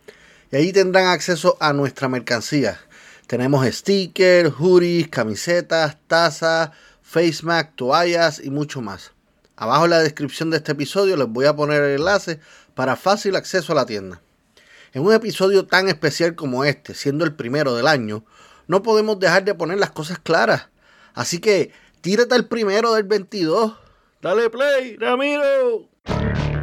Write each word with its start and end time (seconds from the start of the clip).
y 0.54 0.56
ahí 0.56 0.72
tendrán 0.72 1.06
acceso 1.06 1.56
a 1.58 1.72
nuestra 1.72 2.08
mercancía. 2.08 2.78
Tenemos 3.26 3.66
stickers, 3.66 4.52
hoodies, 4.52 5.08
camisetas, 5.08 5.96
tazas, 6.06 6.70
face 7.02 7.40
mask, 7.42 7.74
toallas 7.74 8.40
y 8.40 8.50
mucho 8.50 8.80
más. 8.80 9.10
Abajo 9.56 9.86
en 9.86 9.90
la 9.90 9.98
descripción 9.98 10.50
de 10.50 10.58
este 10.58 10.70
episodio 10.70 11.16
les 11.16 11.26
voy 11.26 11.46
a 11.46 11.56
poner 11.56 11.82
el 11.82 11.98
enlace 11.98 12.38
para 12.76 12.94
fácil 12.94 13.34
acceso 13.34 13.72
a 13.72 13.74
la 13.74 13.84
tienda. 13.84 14.22
En 14.92 15.02
un 15.02 15.12
episodio 15.12 15.66
tan 15.66 15.88
especial 15.88 16.36
como 16.36 16.64
este, 16.64 16.94
siendo 16.94 17.24
el 17.24 17.34
primero 17.34 17.74
del 17.74 17.88
año, 17.88 18.24
no 18.68 18.84
podemos 18.84 19.18
dejar 19.18 19.44
de 19.44 19.56
poner 19.56 19.80
las 19.80 19.90
cosas 19.90 20.20
claras. 20.20 20.68
Así 21.14 21.40
que 21.40 21.72
tírate 22.00 22.36
el 22.36 22.46
primero 22.46 22.94
del 22.94 23.02
22. 23.02 23.74
Dale 24.22 24.50
play, 24.50 24.98
Ramiro. 24.98 25.88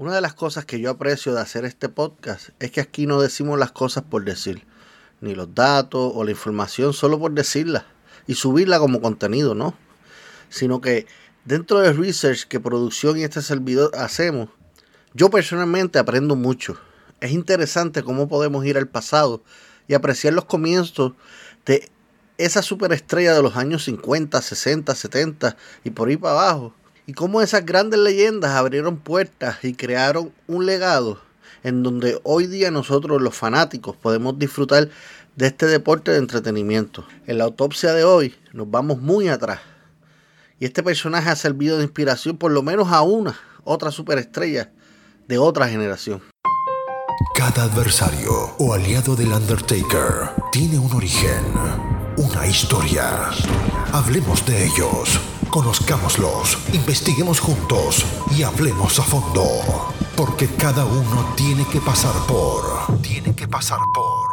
Una 0.00 0.14
de 0.14 0.22
las 0.22 0.32
cosas 0.32 0.64
que 0.64 0.80
yo 0.80 0.88
aprecio 0.88 1.34
de 1.34 1.42
hacer 1.42 1.66
este 1.66 1.90
podcast 1.90 2.48
es 2.58 2.70
que 2.70 2.80
aquí 2.80 3.06
no 3.06 3.20
decimos 3.20 3.58
las 3.58 3.70
cosas 3.70 4.02
por 4.02 4.24
decir, 4.24 4.64
ni 5.20 5.34
los 5.34 5.54
datos 5.54 6.12
o 6.14 6.24
la 6.24 6.30
información 6.30 6.94
solo 6.94 7.18
por 7.18 7.32
decirla 7.32 7.84
y 8.26 8.34
subirla 8.34 8.78
como 8.78 9.02
contenido, 9.02 9.54
¿no? 9.54 9.74
Sino 10.48 10.80
que 10.80 11.06
dentro 11.44 11.80
del 11.80 11.98
research 11.98 12.44
que 12.44 12.60
producción 12.60 13.18
y 13.18 13.24
este 13.24 13.42
servidor 13.42 13.90
hacemos, 13.94 14.48
yo 15.12 15.28
personalmente 15.28 15.98
aprendo 15.98 16.34
mucho. 16.34 16.80
Es 17.20 17.32
interesante 17.32 18.02
cómo 18.02 18.26
podemos 18.26 18.64
ir 18.64 18.78
al 18.78 18.88
pasado 18.88 19.42
y 19.86 19.92
apreciar 19.92 20.32
los 20.32 20.46
comienzos 20.46 21.12
de 21.66 21.90
esa 22.38 22.62
superestrella 22.62 23.34
de 23.34 23.42
los 23.42 23.54
años 23.54 23.84
50, 23.84 24.40
60, 24.40 24.94
70 24.94 25.56
y 25.84 25.90
por 25.90 26.08
ahí 26.08 26.16
para 26.16 26.40
abajo 26.40 26.74
y 27.06 27.12
cómo 27.12 27.42
esas 27.42 27.64
grandes 27.64 28.00
leyendas 28.00 28.52
abrieron 28.52 28.96
puertas 28.96 29.64
y 29.64 29.74
crearon 29.74 30.32
un 30.46 30.66
legado 30.66 31.20
en 31.62 31.82
donde 31.82 32.20
hoy 32.22 32.46
día 32.46 32.70
nosotros 32.70 33.20
los 33.20 33.34
fanáticos 33.34 33.96
podemos 33.96 34.38
disfrutar 34.38 34.88
de 35.36 35.46
este 35.46 35.66
deporte 35.66 36.10
de 36.10 36.18
entretenimiento. 36.18 37.06
En 37.26 37.38
la 37.38 37.44
autopsia 37.44 37.92
de 37.92 38.04
hoy 38.04 38.34
nos 38.52 38.70
vamos 38.70 39.00
muy 39.00 39.28
atrás. 39.28 39.60
Y 40.58 40.66
este 40.66 40.82
personaje 40.82 41.30
ha 41.30 41.36
servido 41.36 41.78
de 41.78 41.84
inspiración 41.84 42.36
por 42.36 42.52
lo 42.52 42.62
menos 42.62 42.92
a 42.92 43.02
una, 43.02 43.38
otra 43.64 43.90
superestrella 43.90 44.70
de 45.28 45.38
otra 45.38 45.68
generación. 45.68 46.22
Cada 47.34 47.64
adversario 47.64 48.32
o 48.58 48.74
aliado 48.74 49.16
del 49.16 49.32
Undertaker 49.32 50.30
tiene 50.52 50.78
un 50.78 50.92
origen, 50.92 51.44
una 52.16 52.46
historia. 52.46 53.30
Hablemos 53.92 54.44
de 54.44 54.66
ellos. 54.66 55.18
Conozcámoslos, 55.50 56.58
investiguemos 56.72 57.40
juntos 57.40 58.06
y 58.30 58.44
hablemos 58.44 59.00
a 59.00 59.02
fondo. 59.02 59.42
Porque 60.16 60.46
cada 60.46 60.84
uno 60.84 61.34
tiene 61.36 61.66
que 61.66 61.80
pasar 61.80 62.14
por. 62.28 62.62
Tiene 63.02 63.34
que 63.34 63.48
pasar 63.48 63.80
por. 63.92 64.30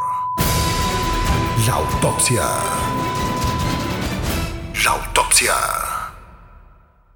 La 1.65 1.73
autopsia. 1.73 2.43
La 4.85 4.91
autopsia. 4.91 5.55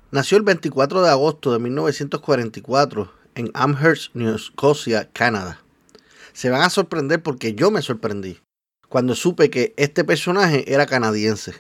Nació 0.10 0.38
el 0.38 0.44
24 0.46 1.04
de 1.04 1.10
agosto 1.12 1.54
de 1.54 1.60
1944 1.60 3.12
en 3.36 3.52
Amherst, 3.54 4.16
New 4.16 4.36
Scotia, 4.40 5.12
Canadá. 5.14 5.62
Se 6.34 6.50
van 6.50 6.64
a 6.64 6.72
sorprender 6.72 7.22
porque 7.22 7.54
yo 7.54 7.70
me 7.70 7.84
sorprendí 7.84 8.40
cuando 8.90 9.14
supe 9.14 9.52
que 9.52 9.76
este 9.78 10.04
personaje 10.04 10.74
era 10.74 10.88
canadiense 10.88 11.54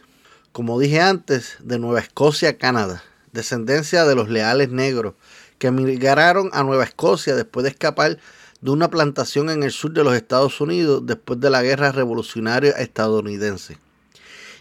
como 0.51 0.79
dije 0.79 1.00
antes, 1.00 1.56
de 1.59 1.79
Nueva 1.79 2.00
Escocia, 2.00 2.57
Canadá, 2.57 3.03
descendencia 3.31 4.06
de 4.06 4.16
los 4.16 4.29
leales 4.29 4.69
negros 4.69 5.13
que 5.57 5.67
emigraron 5.67 6.50
a 6.53 6.63
Nueva 6.63 6.84
Escocia 6.84 7.35
después 7.35 7.63
de 7.63 7.69
escapar 7.69 8.17
de 8.59 8.72
una 8.72 8.90
plantación 8.90 9.50
en 9.50 9.63
el 9.63 9.72
sur 9.72 9.91
de 9.91 10.03
los 10.03 10.13
Estados 10.13 10.59
Unidos 10.59 11.03
después 11.06 11.40
de 11.40 11.50
la 11.50 11.63
guerra 11.63 11.91
revolucionaria 11.91 12.72
estadounidense. 12.72 13.78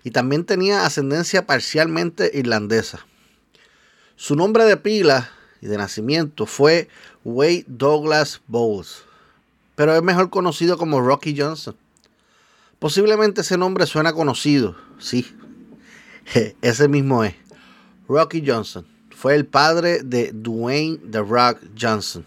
Y 0.04 0.12
también 0.12 0.44
tenía 0.44 0.86
ascendencia 0.86 1.46
parcialmente 1.46 2.30
irlandesa. 2.32 3.04
Su 4.16 4.36
nombre 4.36 4.64
de 4.64 4.76
pila 4.76 5.30
y 5.60 5.66
de 5.66 5.76
nacimiento 5.76 6.46
fue 6.46 6.88
Wade 7.24 7.64
Douglas 7.66 8.40
Bowles, 8.46 9.02
pero 9.74 9.94
es 9.94 10.02
mejor 10.02 10.30
conocido 10.30 10.78
como 10.78 11.00
Rocky 11.00 11.34
Johnson. 11.38 11.76
Posiblemente 12.78 13.42
ese 13.42 13.58
nombre 13.58 13.86
suena 13.86 14.14
conocido, 14.14 14.76
sí, 14.98 15.26
Ese 16.32 16.86
mismo 16.86 17.24
es. 17.24 17.34
Rocky 18.08 18.44
Johnson. 18.46 18.86
Fue 19.10 19.34
el 19.34 19.46
padre 19.46 20.02
de 20.04 20.30
Dwayne 20.32 20.98
The 21.10 21.22
Rock 21.22 21.58
Johnson. 21.78 22.24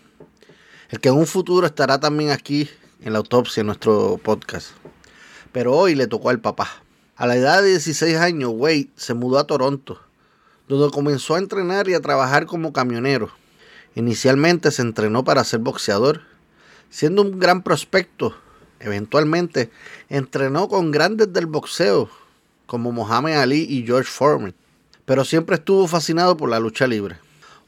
El 0.90 1.00
que 1.00 1.08
en 1.08 1.16
un 1.16 1.26
futuro 1.26 1.66
estará 1.66 1.98
también 2.02 2.32
aquí 2.32 2.70
en 3.02 3.14
la 3.14 3.20
autopsia 3.20 3.62
en 3.62 3.68
nuestro 3.68 4.20
podcast. 4.22 4.72
Pero 5.54 5.74
hoy 5.74 5.96
le 5.96 6.08
tocó 6.08 6.30
al 6.30 6.42
papá. 6.42 6.70
A 7.16 7.28
la 7.28 7.38
edad 7.38 7.62
de 7.62 7.70
16 7.70 8.18
años, 8.18 8.52
Wade 8.54 8.90
se 8.98 9.14
mudó 9.14 9.40
a 9.40 9.48
Toronto, 9.48 10.02
donde 10.68 10.94
comenzó 10.94 11.36
a 11.36 11.40
entrenar 11.40 11.88
y 11.88 11.94
a 11.94 12.02
trabajar 12.02 12.46
como 12.46 12.74
camionero. 12.74 13.30
Inicialmente 13.96 14.72
se 14.72 14.82
entrenó 14.82 15.24
para 15.24 15.46
ser 15.46 15.62
boxeador, 15.62 16.24
siendo 16.90 17.22
un 17.22 17.40
gran 17.40 17.64
prospecto. 17.64 18.36
Eventualmente 18.82 19.72
entrenó 20.10 20.68
con 20.68 20.92
grandes 20.92 21.32
del 21.32 21.46
boxeo 21.46 22.10
como 22.66 22.92
Muhammad 22.92 23.42
Ali 23.42 23.66
y 23.70 23.86
George 23.86 24.10
Foreman, 24.10 24.56
pero 25.06 25.26
siempre 25.26 25.56
estuvo 25.56 25.88
fascinado 25.88 26.38
por 26.38 26.50
la 26.50 26.60
lucha 26.60 26.88
libre. 26.88 27.18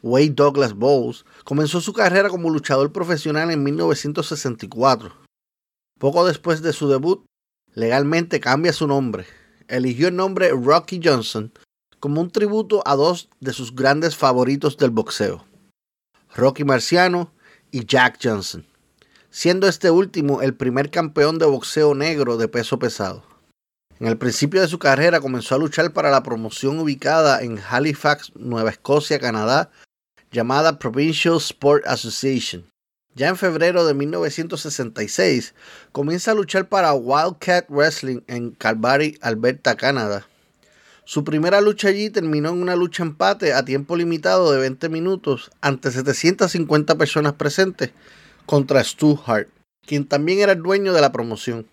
Wade 0.01 0.29
Douglas 0.29 0.73
Bowles 0.73 1.25
comenzó 1.43 1.81
su 1.81 1.93
carrera 1.93 2.29
como 2.29 2.49
luchador 2.49 2.91
profesional 2.91 3.49
en 3.51 3.63
1964. 3.63 5.11
Poco 5.99 6.25
después 6.25 6.61
de 6.61 6.73
su 6.73 6.87
debut, 6.87 7.25
legalmente 7.73 8.39
cambia 8.39 8.73
su 8.73 8.87
nombre. 8.87 9.25
Eligió 9.67 10.09
el 10.09 10.15
nombre 10.15 10.51
Rocky 10.51 11.01
Johnson 11.03 11.51
como 11.99 12.21
un 12.21 12.29
tributo 12.29 12.83
a 12.85 12.95
dos 12.95 13.29
de 13.39 13.51
sus 13.51 13.73
grandes 13.73 14.15
favoritos 14.15 14.77
del 14.77 14.91
boxeo, 14.91 15.43
Rocky 16.35 16.63
Marciano 16.63 17.31
y 17.71 17.85
Jack 17.85 18.19
Johnson, 18.21 18.63
siendo 19.31 19.67
este 19.67 19.89
último 19.89 20.43
el 20.43 20.53
primer 20.53 20.91
campeón 20.91 21.39
de 21.39 21.47
boxeo 21.47 21.95
negro 21.95 22.37
de 22.37 22.47
peso 22.47 22.77
pesado. 22.77 23.23
En 23.99 24.07
el 24.07 24.17
principio 24.17 24.59
de 24.59 24.67
su 24.67 24.77
carrera 24.77 25.21
comenzó 25.21 25.55
a 25.55 25.57
luchar 25.57 25.93
para 25.93 26.11
la 26.11 26.21
promoción 26.21 26.79
ubicada 26.79 27.41
en 27.41 27.57
Halifax, 27.57 28.33
Nueva 28.35 28.69
Escocia, 28.69 29.19
Canadá, 29.19 29.71
llamada 30.31 30.79
Provincial 30.79 31.37
Sport 31.37 31.87
Association. 31.87 32.65
Ya 33.15 33.29
en 33.29 33.37
febrero 33.37 33.85
de 33.85 33.93
1966 33.93 35.53
comienza 35.93 36.31
a 36.31 36.35
luchar 36.35 36.67
para 36.67 36.93
Wildcat 36.93 37.69
Wrestling 37.69 38.19
en 38.27 38.51
Calgary, 38.51 39.17
Alberta, 39.21 39.77
Canadá. 39.77 40.27
Su 41.05 41.23
primera 41.23 41.61
lucha 41.61 41.87
allí 41.87 42.09
terminó 42.09 42.49
en 42.49 42.61
una 42.61 42.75
lucha 42.75 43.03
empate 43.03 43.53
a 43.53 43.63
tiempo 43.63 43.95
limitado 43.95 44.51
de 44.51 44.59
20 44.59 44.89
minutos 44.89 45.51
ante 45.61 45.91
750 45.91 46.95
personas 46.95 47.33
presentes 47.33 47.91
contra 48.45 48.83
Stu 48.83 49.17
Hart, 49.25 49.47
quien 49.85 50.05
también 50.05 50.39
era 50.39 50.51
el 50.51 50.61
dueño 50.61 50.91
de 50.91 50.99
la 50.99 51.13
promoción. 51.13 51.65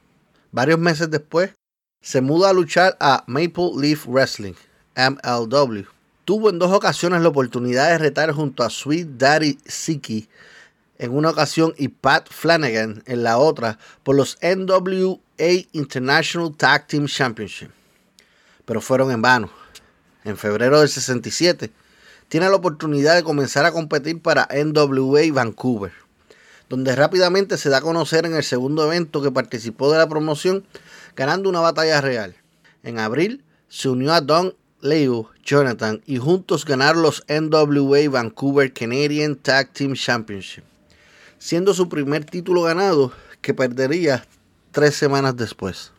Varios 0.52 0.78
meses 0.78 1.10
después, 1.10 1.50
se 2.02 2.20
muda 2.20 2.50
a 2.50 2.52
luchar 2.52 2.96
a 3.00 3.22
Maple 3.28 3.70
Leaf 3.76 4.06
Wrestling, 4.06 4.54
MLW. 4.96 5.84
Tuvo 6.24 6.50
en 6.50 6.58
dos 6.58 6.72
ocasiones 6.72 7.22
la 7.22 7.28
oportunidad 7.28 7.90
de 7.90 7.98
retar 7.98 8.32
junto 8.32 8.64
a 8.64 8.70
Sweet 8.70 9.06
Daddy 9.16 9.58
Siki 9.64 10.28
en 10.98 11.14
una 11.14 11.30
ocasión 11.30 11.74
y 11.78 11.88
Pat 11.88 12.28
Flanagan 12.28 13.02
en 13.06 13.22
la 13.22 13.38
otra 13.38 13.78
por 14.02 14.16
los 14.16 14.36
NWA 14.42 15.20
International 15.72 16.54
Tag 16.56 16.88
Team 16.88 17.06
Championship. 17.06 17.70
Pero 18.64 18.80
fueron 18.80 19.12
en 19.12 19.22
vano. 19.22 19.50
En 20.24 20.36
febrero 20.36 20.80
del 20.80 20.88
67 20.88 21.70
tiene 22.28 22.48
la 22.48 22.56
oportunidad 22.56 23.14
de 23.14 23.22
comenzar 23.22 23.64
a 23.64 23.72
competir 23.72 24.20
para 24.20 24.48
NWA 24.52 25.32
Vancouver, 25.32 25.92
donde 26.68 26.96
rápidamente 26.96 27.58
se 27.58 27.68
da 27.68 27.78
a 27.78 27.82
conocer 27.82 28.26
en 28.26 28.34
el 28.34 28.44
segundo 28.44 28.84
evento 28.84 29.22
que 29.22 29.30
participó 29.30 29.90
de 29.92 29.98
la 29.98 30.08
promoción 30.08 30.64
ganando 31.16 31.48
una 31.48 31.60
batalla 31.60 32.00
real. 32.00 32.34
En 32.82 32.98
abril 32.98 33.44
se 33.68 33.88
unió 33.88 34.12
a 34.12 34.20
Don 34.20 34.54
Leo 34.80 35.30
Jonathan 35.44 36.02
y 36.06 36.18
juntos 36.18 36.64
ganaron 36.64 37.02
los 37.02 37.24
NWA 37.28 38.08
Vancouver 38.10 38.72
Canadian 38.72 39.36
Tag 39.36 39.72
Team 39.72 39.94
Championship, 39.94 40.64
siendo 41.38 41.72
su 41.72 41.88
primer 41.88 42.24
título 42.24 42.62
ganado 42.62 43.12
que 43.40 43.54
perdería 43.54 44.26
tres 44.72 44.96
semanas 44.96 45.36
después. 45.36 45.92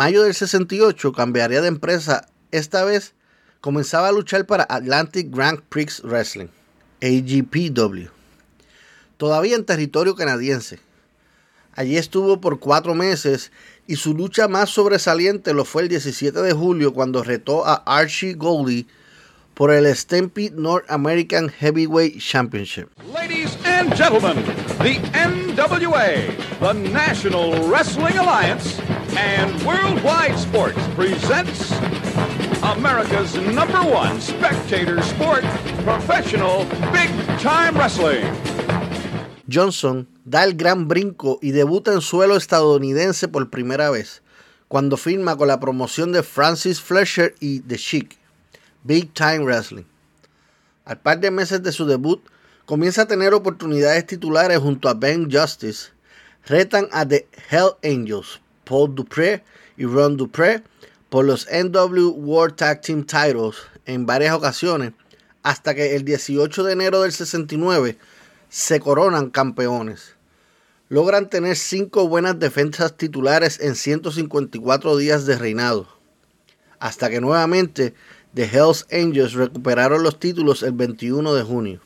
Mayo 0.00 0.22
del 0.22 0.32
68 0.32 1.12
cambiaría 1.12 1.60
de 1.60 1.68
empresa. 1.68 2.26
Esta 2.52 2.84
vez 2.84 3.12
comenzaba 3.60 4.08
a 4.08 4.12
luchar 4.12 4.46
para 4.46 4.66
Atlantic 4.66 5.28
Grand 5.30 5.60
Prix 5.68 6.00
Wrestling, 6.02 6.48
AGPW, 7.02 8.08
todavía 9.18 9.56
en 9.56 9.66
territorio 9.66 10.14
canadiense. 10.14 10.80
Allí 11.74 11.98
estuvo 11.98 12.40
por 12.40 12.60
cuatro 12.60 12.94
meses 12.94 13.52
y 13.86 13.96
su 13.96 14.14
lucha 14.14 14.48
más 14.48 14.70
sobresaliente 14.70 15.52
lo 15.52 15.66
fue 15.66 15.82
el 15.82 15.88
17 15.88 16.40
de 16.40 16.52
julio 16.54 16.94
cuando 16.94 17.22
retó 17.22 17.66
a 17.66 17.74
Archie 17.84 18.32
Goldie 18.32 18.86
por 19.52 19.70
el 19.70 19.84
Stampede 19.94 20.52
North 20.56 20.90
American 20.90 21.50
Heavyweight 21.50 22.18
Championship. 22.18 22.88
Ladies 23.12 23.54
and 23.66 23.94
gentlemen, 23.94 24.42
the 24.78 24.94
NWA, 25.12 26.34
the 26.60 26.72
National 26.72 27.68
Wrestling 27.68 28.16
Alliance, 28.16 28.80
and 29.16 29.62
Worldwide 29.64 30.38
Sports 30.38 30.78
presents 30.94 31.72
America's 32.62 33.34
number 33.36 33.82
one 33.82 34.20
spectator 34.20 35.02
sport, 35.02 35.44
professional 35.84 36.64
big 36.92 37.10
time 37.38 37.76
wrestling. 37.76 38.24
Johnson 39.48 40.06
da 40.24 40.44
el 40.44 40.54
gran 40.54 40.86
brinco 40.86 41.38
y 41.42 41.50
debuta 41.50 41.92
en 41.92 42.00
suelo 42.00 42.36
estadounidense 42.36 43.28
por 43.28 43.50
primera 43.50 43.90
vez, 43.90 44.22
cuando 44.68 44.96
firma 44.96 45.36
con 45.36 45.48
la 45.48 45.58
promoción 45.58 46.12
de 46.12 46.22
Francis 46.22 46.80
Fletcher 46.80 47.34
y 47.40 47.60
The 47.60 47.76
Chic, 47.76 48.16
Big 48.84 49.12
Time 49.14 49.44
Wrestling. 49.44 49.84
Al 50.84 50.98
par 50.98 51.20
de 51.20 51.30
meses 51.30 51.62
de 51.62 51.72
su 51.72 51.86
debut, 51.86 52.22
comienza 52.66 53.02
a 53.02 53.08
tener 53.08 53.34
oportunidades 53.34 54.06
titulares 54.06 54.58
junto 54.58 54.88
a 54.88 54.94
Ben 54.94 55.30
Justice. 55.30 55.88
Retan 56.46 56.88
a 56.92 57.06
The 57.06 57.26
Hell 57.50 57.76
Angels 57.82 58.40
Paul 58.70 58.94
Dupré 58.94 59.42
y 59.76 59.84
Ron 59.84 60.16
Dupré 60.16 60.62
por 61.08 61.24
los 61.24 61.48
NW 61.50 62.10
World 62.10 62.54
Tag 62.54 62.80
Team 62.82 63.04
Titles 63.04 63.56
en 63.84 64.06
varias 64.06 64.32
ocasiones, 64.32 64.92
hasta 65.42 65.74
que 65.74 65.96
el 65.96 66.04
18 66.04 66.62
de 66.62 66.72
enero 66.72 67.02
del 67.02 67.10
69 67.10 67.98
se 68.48 68.78
coronan 68.78 69.30
campeones. 69.30 70.14
Logran 70.88 71.28
tener 71.28 71.56
cinco 71.56 72.06
buenas 72.06 72.38
defensas 72.38 72.96
titulares 72.96 73.58
en 73.58 73.74
154 73.74 74.96
días 74.96 75.26
de 75.26 75.36
reinado, 75.36 75.88
hasta 76.78 77.10
que 77.10 77.20
nuevamente 77.20 77.94
The 78.34 78.44
Hells 78.44 78.86
Angels 78.92 79.32
recuperaron 79.32 80.04
los 80.04 80.20
títulos 80.20 80.62
el 80.62 80.72
21 80.72 81.34
de 81.34 81.42
junio. 81.42 81.80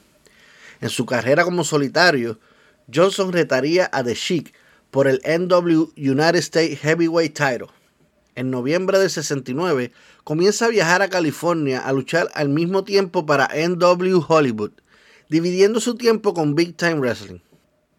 En 0.82 0.90
su 0.90 1.06
carrera 1.06 1.44
como 1.44 1.64
solitario, 1.64 2.38
Johnson 2.94 3.32
retaría 3.32 3.88
a 3.90 4.04
The 4.04 4.12
Sheik 4.12 4.52
por 4.94 5.08
el 5.08 5.20
NW 5.24 5.90
United 5.96 6.36
States 6.36 6.78
Heavyweight 6.78 7.36
Title. 7.36 7.66
En 8.36 8.52
noviembre 8.52 9.00
del 9.00 9.10
69 9.10 9.90
comienza 10.22 10.66
a 10.66 10.68
viajar 10.68 11.02
a 11.02 11.08
California 11.08 11.80
a 11.80 11.92
luchar 11.92 12.30
al 12.32 12.48
mismo 12.48 12.84
tiempo 12.84 13.26
para 13.26 13.48
NW 13.48 14.24
Hollywood, 14.28 14.70
dividiendo 15.28 15.80
su 15.80 15.96
tiempo 15.96 16.32
con 16.32 16.54
Big 16.54 16.76
Time 16.76 17.00
Wrestling. 17.00 17.40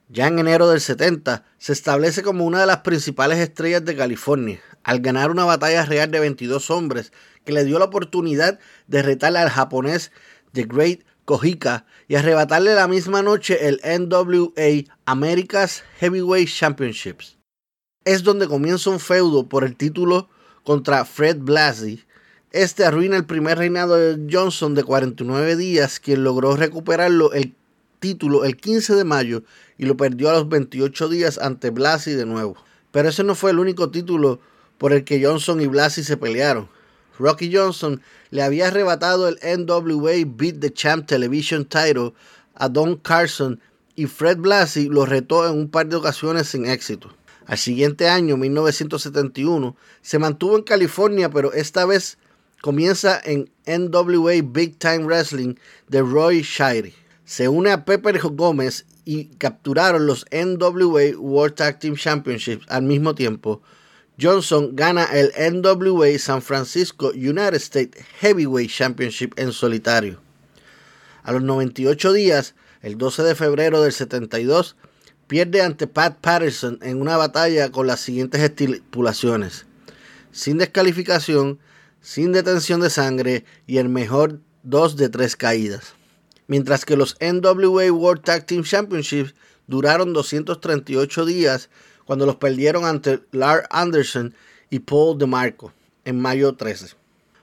Ya 0.08 0.28
en 0.28 0.40
enero 0.40 0.70
del 0.70 0.80
70 0.80 1.44
se 1.58 1.74
establece 1.74 2.24
como 2.24 2.46
una 2.46 2.62
de 2.62 2.68
las 2.68 2.78
principales 2.78 3.40
estrellas 3.40 3.84
de 3.84 3.98
California, 3.98 4.62
al 4.84 5.02
ganar 5.02 5.32
una 5.32 5.44
batalla 5.44 5.84
real 5.84 6.10
de 6.12 6.22
22 6.22 6.72
hombres 6.72 7.12
que 7.44 7.52
le 7.52 7.66
dio 7.66 7.78
la 7.78 7.86
oportunidad 7.86 8.58
de 8.88 9.02
retar 9.02 9.36
al 9.36 9.50
japonés 9.50 10.14
The 10.54 10.64
Great 10.64 11.02
Kojika 11.26 11.88
y 12.08 12.16
arrebatarle 12.16 12.76
la 12.76 12.88
misma 12.88 13.22
noche 13.22 13.68
el 13.68 13.82
NWA 13.84 14.94
America's 15.06 15.84
Heavyweight 16.00 16.50
Championships. 16.50 17.38
Es 18.04 18.24
donde 18.24 18.48
comienza 18.48 18.90
un 18.90 19.00
feudo 19.00 19.48
por 19.48 19.64
el 19.64 19.76
título 19.76 20.30
contra 20.64 21.06
Fred 21.06 21.38
Blassie. 21.40 22.06
Este 22.52 22.86
arruina 22.86 23.18
el 23.18 23.26
primer 23.26 23.58
reinado 23.58 23.96
de 23.96 24.28
Johnson 24.32 24.76
de 24.76 24.84
49 24.84 25.56
días, 25.56 26.00
quien 26.00 26.24
logró 26.24 26.56
recuperarlo 26.56 27.34
el 27.34 27.56
título 28.00 28.46
el 28.46 28.58
15 28.58 28.96
de 28.96 29.04
mayo 29.04 29.44
y 29.78 29.86
lo 29.86 29.98
perdió 29.98 30.30
a 30.30 30.34
los 30.34 30.48
28 30.48 31.10
días 31.10 31.38
ante 31.40 31.72
Blassie 31.72 32.16
de 32.16 32.26
nuevo. 32.26 32.56
Pero 32.92 33.10
ese 33.10 33.24
no 33.24 33.36
fue 33.36 33.52
el 33.52 33.60
único 33.60 33.90
título 33.90 34.40
por 34.78 34.94
el 34.94 35.04
que 35.04 35.24
Johnson 35.24 35.60
y 35.62 35.68
Blassie 35.68 36.04
se 36.04 36.18
pelearon. 36.18 36.70
Rocky 37.20 37.54
Johnson 37.54 38.02
le 38.32 38.44
había 38.44 38.68
arrebatado 38.68 39.28
el 39.28 39.40
NWA 39.42 40.14
Beat 40.26 40.60
the 40.60 40.72
Champ 40.72 41.08
Television 41.08 41.66
title 41.66 42.14
a 42.56 42.70
Don 42.70 42.98
Carson 42.98 43.60
y 43.96 44.08
Fred 44.08 44.38
Blassie 44.38 44.90
lo 44.90 45.06
retó 45.06 45.48
en 45.48 45.58
un 45.58 45.70
par 45.70 45.88
de 45.88 45.96
ocasiones 45.96 46.48
sin 46.48 46.66
éxito. 46.66 47.10
Al 47.48 47.58
siguiente 47.58 48.10
año, 48.10 48.38
1971, 48.38 49.76
se 50.02 50.20
mantuvo 50.20 50.58
en 50.58 50.64
California, 50.64 51.30
pero 51.30 51.54
esta 51.54 51.86
vez 51.86 52.18
comienza 52.62 53.22
en 53.24 53.50
NWA 53.68 54.34
Big 54.44 54.80
Time 54.80 55.06
Wrestling 55.06 55.56
de 55.88 56.02
Roy 56.02 56.42
Shirey. 56.42 56.94
Se 57.24 57.48
une 57.48 57.72
a 57.72 57.86
Pepper 57.86 58.20
Gómez 58.20 58.86
y 59.06 59.26
capturaron 59.38 60.08
los 60.08 60.26
NWA 60.32 61.18
World 61.18 61.56
Tag 61.56 61.80
Team 61.80 61.96
Championships 61.96 62.66
al 62.70 62.84
mismo 62.84 63.14
tiempo, 63.14 63.62
Johnson 64.20 64.76
gana 64.76 65.06
el 65.06 65.32
NWA 65.38 66.18
San 66.20 66.42
Francisco 66.42 67.10
United 67.10 67.56
States 67.56 68.06
Heavyweight 68.20 68.72
Championship 68.72 69.34
en 69.38 69.52
solitario. 69.52 70.22
A 71.24 71.34
los 71.34 71.42
98 71.42 72.14
días, 72.14 72.56
el 72.82 72.98
12 72.98 73.24
de 73.24 73.36
febrero 73.36 73.82
del 73.82 73.92
72, 73.92 74.78
pierde 75.28 75.62
ante 75.62 75.88
Pat 75.88 76.18
Patterson 76.22 76.80
en 76.82 77.02
una 77.02 77.18
batalla 77.18 77.72
con 77.72 77.88
las 77.88 78.00
siguientes 78.00 78.42
estipulaciones. 78.42 79.66
Sin 80.32 80.60
descalificación, 80.60 81.60
sin 82.00 82.32
detención 82.32 82.80
de 82.80 82.90
sangre 82.90 83.46
y 83.68 83.80
el 83.80 83.90
mejor 83.90 84.40
dos 84.64 84.96
de 84.96 85.10
tres 85.10 85.36
caídas. 85.36 85.94
mientras 86.48 86.86
que 86.86 86.96
los 86.96 87.18
NWA 87.20 87.92
World 87.92 88.24
Tag 88.24 88.46
Team 88.46 88.64
Championships 88.64 89.34
duraron 89.66 90.14
238 90.14 91.26
días 91.26 91.70
cuando 92.06 92.26
los 92.26 92.36
perdieron 92.36 92.86
ante 92.86 93.22
Lars 93.32 93.68
Anderson 93.70 94.34
y 94.70 94.80
Paul 94.80 95.18
DeMarco 95.18 95.74
en 96.06 96.22
mayo 96.22 96.56
13. 96.56 96.96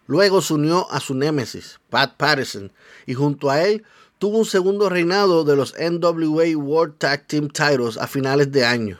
Luego 0.07 0.43
se 0.43 0.55
unió 0.55 0.91
a 0.91 1.01
su 1.01 1.15
némesis, 1.15 1.81
Pat 1.91 2.17
Patterson, 2.17 2.73
y 3.07 3.15
junto 3.15 3.51
a 3.51 3.63
él 3.63 3.85
tuvo 4.19 4.39
un 4.39 4.45
segundo 4.45 4.89
reinado 4.89 5.45
de 5.45 5.57
los 5.57 5.75
NWA 5.79 6.57
World 6.57 6.99
Tag 6.99 7.27
Team 7.27 7.49
Titles 7.49 7.97
a 7.99 8.07
finales 8.07 8.53
de 8.53 8.65
año. 8.65 8.99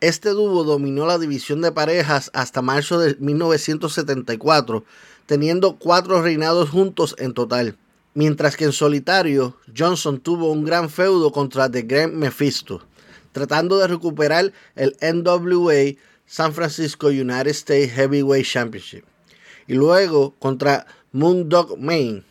Este 0.00 0.30
dúo 0.30 0.64
dominó 0.64 1.06
la 1.06 1.18
división 1.18 1.60
de 1.60 1.72
parejas 1.72 2.30
hasta 2.34 2.62
marzo 2.62 2.98
de 2.98 3.16
1974, 3.20 4.84
teniendo 5.26 5.76
cuatro 5.76 6.22
reinados 6.22 6.70
juntos 6.70 7.14
en 7.18 7.34
total. 7.34 7.76
Mientras 8.14 8.56
que 8.56 8.64
en 8.64 8.72
solitario, 8.72 9.56
Johnson 9.76 10.20
tuvo 10.20 10.50
un 10.50 10.64
gran 10.64 10.90
feudo 10.90 11.32
contra 11.32 11.70
The 11.70 11.82
Grand 11.82 12.14
Mephisto, 12.14 12.82
tratando 13.32 13.78
de 13.78 13.88
recuperar 13.88 14.52
el 14.76 14.96
NWA 15.00 15.96
San 16.26 16.54
Francisco 16.54 17.08
United 17.08 17.48
States 17.48 17.92
Heavyweight 17.92 18.46
Championship. 18.46 19.04
Y 19.66 19.74
luego 19.74 20.34
contra 20.38 20.86
Moondog 21.12 21.78
Maine. 21.78 22.24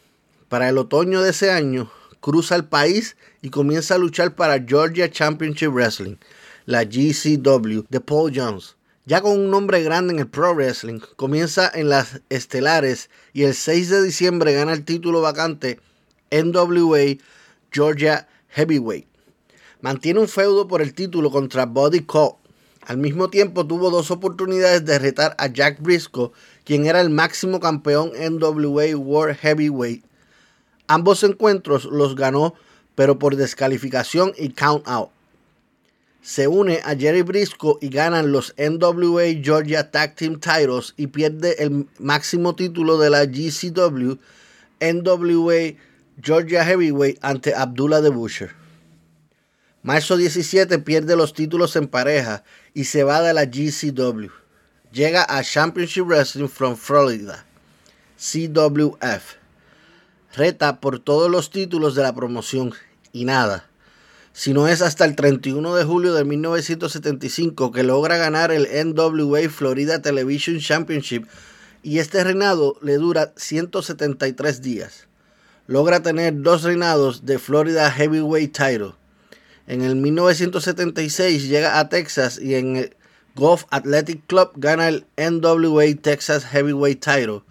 Para 0.49 0.69
el 0.69 0.77
otoño 0.77 1.21
de 1.21 1.29
ese 1.29 1.51
año, 1.51 1.91
cruza 2.19 2.55
el 2.55 2.65
país 2.65 3.15
y 3.41 3.49
comienza 3.49 3.95
a 3.95 3.97
luchar 3.97 4.35
para 4.35 4.59
Georgia 4.59 5.09
Championship 5.09 5.69
Wrestling, 5.69 6.15
la 6.65 6.83
GCW 6.83 7.83
de 7.89 8.01
Paul 8.01 8.31
Jones. 8.33 8.75
Ya 9.05 9.21
con 9.21 9.33
un 9.33 9.49
nombre 9.49 9.81
grande 9.83 10.13
en 10.13 10.19
el 10.19 10.27
Pro 10.27 10.53
Wrestling, 10.53 10.99
comienza 11.15 11.69
en 11.73 11.89
las 11.89 12.21
estelares 12.29 13.09
y 13.33 13.43
el 13.43 13.55
6 13.55 13.89
de 13.89 14.03
diciembre 14.03 14.53
gana 14.53 14.73
el 14.73 14.85
título 14.85 15.21
vacante 15.21 15.79
NWA 16.31 17.17
Georgia 17.71 18.27
Heavyweight. 18.49 19.10
Mantiene 19.81 20.19
un 20.19 20.27
feudo 20.27 20.67
por 20.67 20.81
el 20.81 20.93
título 20.93 21.31
contra 21.31 21.65
Buddy 21.65 22.01
Cole. 22.01 22.35
Al 22.85 22.97
mismo 22.97 23.29
tiempo 23.29 23.65
tuvo 23.65 23.89
dos 23.89 24.11
oportunidades 24.11 24.85
de 24.85 24.99
retar 24.99 25.35
a 25.37 25.47
Jack 25.47 25.81
Briscoe, 25.81 26.31
quien 26.63 26.85
era 26.85 27.01
el 27.01 27.09
máximo 27.09 27.59
campeón 27.59 28.11
NWA 28.17 28.95
World 28.95 29.37
Heavyweight. 29.37 30.03
Ambos 30.87 31.23
encuentros 31.23 31.85
los 31.85 32.15
ganó, 32.15 32.53
pero 32.95 33.19
por 33.19 33.35
descalificación 33.35 34.33
y 34.37 34.49
count 34.49 34.87
out 34.87 35.09
se 36.21 36.47
une 36.47 36.79
a 36.85 36.95
Jerry 36.95 37.23
Briscoe 37.23 37.77
y 37.81 37.89
ganan 37.89 38.31
los 38.31 38.53
NWA 38.57 39.41
Georgia 39.41 39.89
Tag 39.89 40.15
Team 40.15 40.39
Titles 40.39 40.93
y 40.95 41.07
pierde 41.07 41.55
el 41.59 41.87
máximo 41.99 42.55
título 42.55 42.99
de 42.99 43.09
la 43.09 43.25
GCW 43.25 44.13
NWA 44.79 45.75
Georgia 46.21 46.63
Heavyweight 46.63 47.17
ante 47.21 47.55
Abdullah 47.55 48.01
the 48.01 48.09
Butcher. 48.09 48.60
Marzo 49.83 50.17
17 50.17 50.79
pierde 50.79 51.15
los 51.15 51.33
títulos 51.33 51.75
en 51.75 51.87
pareja 51.87 52.43
y 52.73 52.85
se 52.85 53.03
va 53.03 53.21
de 53.21 53.33
la 53.33 53.45
GCW. 53.45 54.29
Llega 54.91 55.25
a 55.27 55.43
Championship 55.43 56.05
Wrestling 56.05 56.49
from 56.49 56.75
Florida, 56.75 57.45
CWF. 58.17 59.35
Reta 60.35 60.79
por 60.79 60.99
todos 60.99 61.29
los 61.29 61.49
títulos 61.49 61.95
de 61.95 62.03
la 62.03 62.13
promoción 62.13 62.73
y 63.11 63.25
nada 63.25 63.71
si 64.33 64.53
no 64.53 64.67
es 64.67 64.81
hasta 64.81 65.05
el 65.05 65.15
31 65.15 65.75
de 65.75 65.83
julio 65.83 66.13
de 66.13 66.23
1975 66.23 67.71
que 67.71 67.83
logra 67.83 68.17
ganar 68.17 68.51
el 68.51 68.65
NWA 68.65 69.49
Florida 69.49 70.01
Television 70.01 70.59
Championship 70.59 71.25
y 71.83 71.99
este 71.99 72.23
reinado 72.23 72.77
le 72.81 72.95
dura 72.95 73.33
173 73.35 74.61
días. 74.61 75.07
Logra 75.67 76.01
tener 76.01 76.41
dos 76.41 76.63
reinados 76.63 77.25
de 77.25 77.39
Florida 77.39 77.91
Heavyweight 77.91 78.55
Title. 78.55 78.93
En 79.67 79.81
el 79.81 79.95
1976 79.95 81.47
llega 81.47 81.79
a 81.79 81.89
Texas 81.89 82.39
y 82.41 82.55
en 82.55 82.75
el 82.77 82.95
Golf 83.35 83.63
Athletic 83.69 84.25
Club 84.27 84.51
gana 84.55 84.87
el 84.89 85.05
NWA 85.17 85.85
Texas 86.01 86.45
Heavyweight 86.45 87.03
Title. 87.03 87.43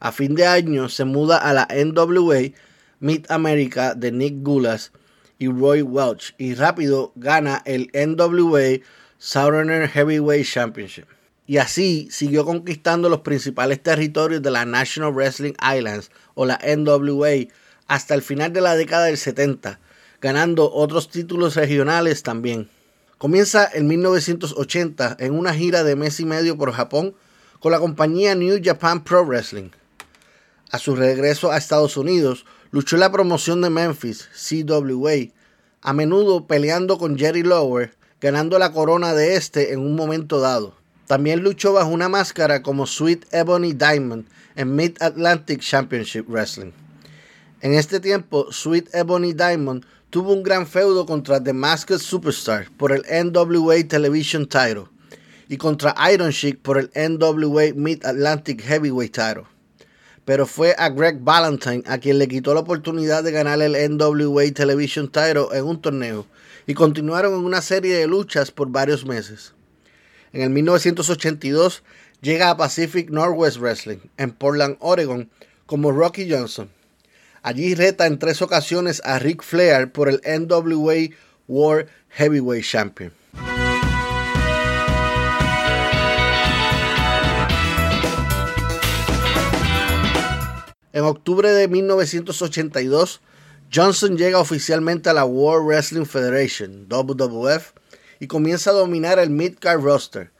A 0.00 0.12
fin 0.12 0.34
de 0.34 0.46
año 0.46 0.88
se 0.88 1.04
muda 1.04 1.38
a 1.38 1.52
la 1.52 1.68
NWA 1.70 2.52
Mid 3.00 3.26
America 3.28 3.94
de 3.94 4.12
Nick 4.12 4.42
Gulas 4.42 4.92
y 5.38 5.48
Roy 5.48 5.82
Welch 5.82 6.34
y 6.38 6.54
rápido 6.54 7.12
gana 7.16 7.62
el 7.64 7.90
NWA 7.92 8.80
Southern 9.18 9.88
Heavyweight 9.88 10.46
Championship. 10.46 11.06
Y 11.46 11.58
así 11.58 12.08
siguió 12.10 12.44
conquistando 12.44 13.08
los 13.08 13.20
principales 13.20 13.82
territorios 13.82 14.42
de 14.42 14.50
la 14.50 14.64
National 14.64 15.12
Wrestling 15.12 15.54
Islands 15.76 16.10
o 16.34 16.46
la 16.46 16.58
NWA 16.58 17.48
hasta 17.86 18.14
el 18.14 18.22
final 18.22 18.52
de 18.52 18.60
la 18.60 18.76
década 18.76 19.06
del 19.06 19.16
70, 19.16 19.80
ganando 20.20 20.72
otros 20.72 21.08
títulos 21.08 21.54
regionales 21.56 22.22
también. 22.22 22.68
Comienza 23.18 23.68
en 23.72 23.86
1980 23.86 25.16
en 25.18 25.34
una 25.34 25.54
gira 25.54 25.82
de 25.84 25.96
mes 25.96 26.20
y 26.20 26.24
medio 26.24 26.56
por 26.56 26.72
Japón 26.72 27.14
con 27.60 27.72
la 27.72 27.80
compañía 27.80 28.34
New 28.34 28.60
Japan 28.62 29.02
Pro 29.02 29.24
Wrestling. 29.24 29.70
A 30.70 30.78
su 30.78 30.94
regreso 30.94 31.50
a 31.50 31.56
Estados 31.56 31.96
Unidos, 31.96 32.44
luchó 32.70 32.96
en 32.96 33.00
la 33.00 33.12
promoción 33.12 33.60
de 33.60 33.70
Memphis, 33.70 34.28
CWA, 34.32 35.32
a 35.82 35.92
menudo 35.92 36.46
peleando 36.46 36.98
con 36.98 37.18
Jerry 37.18 37.42
Lower, 37.42 37.96
ganando 38.20 38.58
la 38.58 38.72
corona 38.72 39.14
de 39.14 39.36
este 39.36 39.72
en 39.72 39.80
un 39.80 39.96
momento 39.96 40.40
dado. 40.40 40.74
También 41.06 41.42
luchó 41.42 41.72
bajo 41.72 41.88
una 41.88 42.08
máscara 42.08 42.62
como 42.62 42.86
Sweet 42.86 43.32
Ebony 43.32 43.72
Diamond 43.72 44.26
en 44.56 44.76
Mid 44.76 44.96
Atlantic 45.00 45.60
Championship 45.60 46.28
Wrestling. 46.28 46.72
En 47.60 47.72
este 47.72 47.98
tiempo, 47.98 48.52
Sweet 48.52 48.94
Ebony 48.94 49.32
Diamond 49.32 49.84
tuvo 50.10 50.32
un 50.32 50.42
gran 50.42 50.66
feudo 50.66 51.06
contra 51.06 51.42
The 51.42 51.52
Masked 51.52 51.98
Superstar 51.98 52.68
por 52.76 52.92
el 52.92 53.02
NWA 53.02 53.86
Television 53.86 54.46
Title 54.46 54.84
y 55.48 55.56
contra 55.56 55.94
Iron 56.12 56.30
Sheik 56.30 56.60
por 56.60 56.78
el 56.78 56.90
NWA 56.94 57.72
Mid 57.74 58.04
Atlantic 58.04 58.62
Heavyweight 58.62 59.12
Title 59.12 59.44
pero 60.28 60.44
fue 60.44 60.74
a 60.76 60.90
Greg 60.90 61.20
Valentine 61.22 61.82
a 61.86 61.96
quien 61.96 62.18
le 62.18 62.28
quitó 62.28 62.52
la 62.52 62.60
oportunidad 62.60 63.24
de 63.24 63.32
ganar 63.32 63.62
el 63.62 63.72
NWA 63.72 64.52
Television 64.52 65.08
Title 65.08 65.46
en 65.54 65.64
un 65.64 65.80
torneo 65.80 66.26
y 66.66 66.74
continuaron 66.74 67.32
en 67.32 67.46
una 67.46 67.62
serie 67.62 67.94
de 67.94 68.06
luchas 68.06 68.50
por 68.50 68.68
varios 68.68 69.06
meses. 69.06 69.54
En 70.34 70.42
el 70.42 70.50
1982 70.50 71.82
llega 72.20 72.50
a 72.50 72.58
Pacific 72.58 73.08
Northwest 73.08 73.56
Wrestling 73.56 74.00
en 74.18 74.32
Portland, 74.32 74.76
Oregon, 74.80 75.30
como 75.64 75.92
Rocky 75.92 76.30
Johnson. 76.30 76.68
Allí 77.48 77.74
reta 77.74 78.06
en 78.06 78.18
tres 78.18 78.42
ocasiones 78.42 79.00
a 79.06 79.18
Ric 79.18 79.42
Flair 79.42 79.90
por 79.90 80.10
el 80.10 80.20
NWA 80.22 81.16
World 81.46 81.88
Heavyweight 82.10 82.62
Champion. 82.62 83.10
En 90.92 91.04
octubre 91.04 91.50
de 91.50 91.68
1982, 91.68 93.22
Johnson 93.72 94.18
llega 94.18 94.40
oficialmente 94.40 95.08
a 95.08 95.14
la 95.14 95.24
World 95.24 95.68
Wrestling 95.68 96.04
Federation, 96.04 96.86
WWF, 96.86 97.72
y 98.20 98.26
comienza 98.26 98.72
a 98.72 98.74
dominar 98.74 99.18
el 99.18 99.30
mid-card 99.30 99.80
roster, 99.80 100.32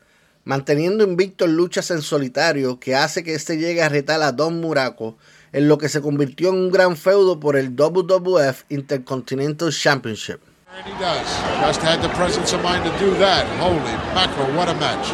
manteniendo 0.45 1.05
invicto 1.05 1.47
en 1.47 1.57
luchas 1.57 1.91
en 1.91 2.03
solitario 2.03 2.79
que 2.79 2.95
hace 2.95 3.25
que 3.25 3.35
este 3.35 3.57
llegue 3.57 3.81
a 3.83 3.89
retar 3.89 4.21
a 4.21 4.33
Don 4.33 4.61
Muraco 4.61 5.17
en 5.53 5.69
lo 5.69 5.79
que 5.79 5.89
se 5.89 6.01
convirtió 6.01 6.51
en 6.51 6.55
un 6.57 6.71
gran 6.71 6.97
feudo 6.97 7.41
por 7.41 7.57
el 7.57 7.75
WWF 7.75 8.65
Intercontinental 8.69 9.73
Championship. 9.73 10.41
And 10.77 10.87
he 10.87 10.93
does. 11.01 11.27
Just 11.61 11.83
had 11.83 12.03
the 12.03 12.11
presence 12.11 12.53
of 12.53 12.63
mind 12.63 12.85
to 12.85 12.91
do 12.99 13.11
that. 13.19 13.47
Holy 13.59 13.81
mackerel, 14.15 14.53
what 14.55 14.69
a 14.69 14.75
match. 14.75 15.09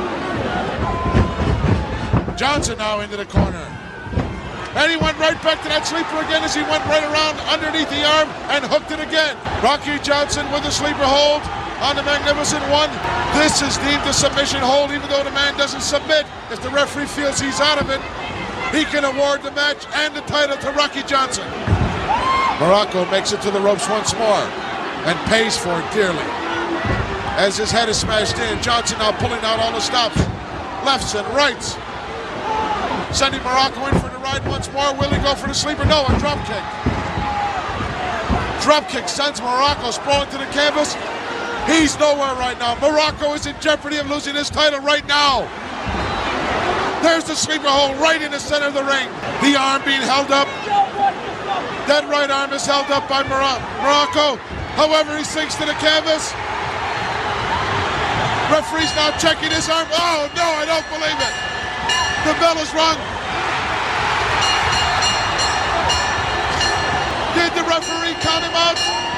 Johnson 2.36 2.76
now 2.78 3.00
into 3.00 3.16
the 3.16 3.26
corner. 3.26 3.62
And 4.74 4.90
he 4.90 4.98
went 4.98 5.16
right 5.22 5.38
back 5.46 5.62
to 5.62 5.68
that 5.70 5.86
sleeper 5.86 6.18
again 6.26 6.42
as 6.42 6.50
he 6.50 6.66
went 6.66 6.82
right 6.90 7.06
around 7.06 7.38
underneath 7.46 7.86
the 7.94 8.02
arm 8.02 8.26
and 8.50 8.66
hooked 8.66 8.90
it 8.90 8.98
again. 8.98 9.38
Rocky 9.62 10.02
Johnson 10.02 10.42
with 10.50 10.66
a 10.66 10.74
sleeper 10.74 11.06
hold 11.06 11.46
on 11.78 11.94
the 11.94 12.02
Magnificent 12.02 12.62
One. 12.74 12.90
This 13.38 13.62
is 13.62 13.78
deemed 13.86 14.02
a 14.02 14.12
submission 14.12 14.58
hold, 14.58 14.90
even 14.90 15.06
though 15.06 15.22
the 15.22 15.30
man 15.30 15.54
doesn't 15.54 15.86
submit. 15.86 16.26
If 16.50 16.58
the 16.58 16.74
referee 16.74 17.06
feels 17.06 17.38
he's 17.38 17.62
out 17.62 17.78
of 17.78 17.86
it, 17.86 18.02
he 18.74 18.84
can 18.84 19.04
award 19.04 19.40
the 19.42 19.52
match 19.52 19.86
and 19.94 20.14
the 20.16 20.20
title 20.22 20.56
to 20.58 20.70
Rocky 20.72 21.02
Johnson. 21.04 21.46
Morocco 22.58 23.08
makes 23.08 23.30
it 23.30 23.40
to 23.42 23.50
the 23.52 23.60
ropes 23.60 23.88
once 23.88 24.12
more 24.14 24.42
and 25.06 25.18
pays 25.30 25.56
for 25.56 25.78
it 25.78 25.92
dearly. 25.92 26.26
As 27.38 27.56
his 27.56 27.70
head 27.70 27.88
is 27.88 27.98
smashed 27.98 28.38
in, 28.38 28.60
Johnson 28.62 28.98
now 28.98 29.12
pulling 29.12 29.38
out 29.46 29.60
all 29.60 29.70
the 29.70 29.80
stops, 29.80 30.18
lefts 30.84 31.14
and 31.14 31.26
rights. 31.34 31.78
Sending 33.16 33.42
Morocco 33.42 33.86
in 33.86 33.94
for 34.02 34.08
the 34.10 34.18
ride 34.18 34.44
once 34.48 34.70
more. 34.72 34.92
Will 34.94 35.10
he 35.10 35.22
go 35.22 35.36
for 35.36 35.46
the 35.46 35.54
sleeper? 35.54 35.84
No, 35.84 36.04
a 36.06 36.18
drop 36.18 36.42
kick. 36.46 36.64
Drop 38.62 38.88
kick 38.88 39.08
sends 39.08 39.40
Morocco 39.40 39.92
sprawling 39.92 40.28
to 40.30 40.38
the 40.38 40.50
canvas. 40.50 40.94
He's 41.70 41.96
nowhere 41.98 42.34
right 42.34 42.58
now. 42.58 42.74
Morocco 42.80 43.34
is 43.34 43.46
in 43.46 43.54
jeopardy 43.60 43.98
of 43.98 44.10
losing 44.10 44.34
his 44.34 44.50
title 44.50 44.80
right 44.80 45.06
now. 45.06 45.48
There's 47.04 47.24
the 47.24 47.36
sleeper 47.36 47.68
hold 47.68 48.00
right 48.00 48.16
in 48.16 48.32
the 48.32 48.40
center 48.40 48.64
of 48.64 48.72
the 48.72 48.82
ring. 48.82 49.04
The 49.44 49.60
arm 49.60 49.84
being 49.84 50.00
held 50.00 50.32
up. 50.32 50.48
That 51.84 52.08
right 52.08 52.32
arm 52.32 52.48
is 52.56 52.64
held 52.64 52.88
up 52.88 53.04
by 53.12 53.20
Morocco. 53.28 54.40
However, 54.72 55.12
he 55.12 55.22
sinks 55.22 55.52
to 55.60 55.68
the 55.68 55.76
canvas. 55.84 56.32
Referee's 58.48 58.88
now 58.96 59.12
checking 59.20 59.52
his 59.52 59.68
arm. 59.68 59.84
Oh, 59.92 60.32
no, 60.32 60.48
I 60.48 60.64
don't 60.64 60.88
believe 60.88 61.20
it. 61.20 61.34
The 62.24 62.32
bell 62.40 62.56
is 62.56 62.72
rung. 62.72 62.96
Did 67.36 67.52
the 67.52 67.68
referee 67.68 68.16
count 68.24 68.48
him 68.48 68.56
out? 68.56 69.13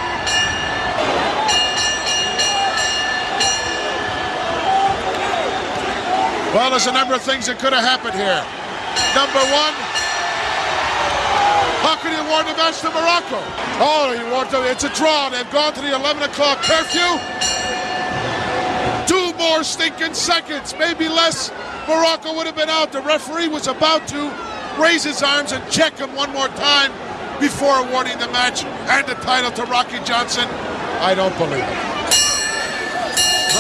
Well, 6.57 6.71
there's 6.71 6.87
a 6.87 6.93
number 6.93 7.13
of 7.13 7.21
things 7.21 7.53
that 7.53 7.61
could 7.61 7.77
have 7.77 7.85
happened 7.85 8.17
here. 8.17 8.41
Number 9.13 9.45
one, 9.53 9.77
how 11.85 12.01
could 12.01 12.17
he 12.17 12.21
award 12.25 12.49
the 12.49 12.57
match 12.57 12.81
to 12.81 12.89
Morocco? 12.89 13.45
Oh, 13.77 14.09
he 14.17 14.25
awarded. 14.25 14.65
It's 14.73 14.89
a 14.89 14.93
draw. 14.97 15.29
They've 15.29 15.45
gone 15.53 15.77
to 15.77 15.85
the 15.85 15.93
11 15.93 16.25
o'clock 16.25 16.65
curfew. 16.65 17.21
Two 19.05 19.37
more 19.37 19.61
stinking 19.69 20.17
seconds, 20.17 20.73
maybe 20.81 21.13
less. 21.13 21.53
Morocco 21.85 22.33
would 22.33 22.49
have 22.49 22.57
been 22.57 22.73
out. 22.73 22.89
The 22.89 23.05
referee 23.05 23.53
was 23.53 23.69
about 23.69 24.09
to 24.17 24.33
raise 24.81 25.05
his 25.05 25.21
arms 25.21 25.53
and 25.53 25.61
check 25.69 26.01
him 26.01 26.17
one 26.17 26.33
more 26.33 26.49
time 26.57 26.89
before 27.37 27.85
awarding 27.85 28.17
the 28.17 28.33
match 28.33 28.65
and 28.65 29.05
the 29.05 29.21
title 29.21 29.53
to 29.61 29.65
Rocky 29.69 30.01
Johnson. 30.09 30.49
I 31.05 31.13
don't 31.13 31.37
believe 31.37 31.69
it. 31.69 31.81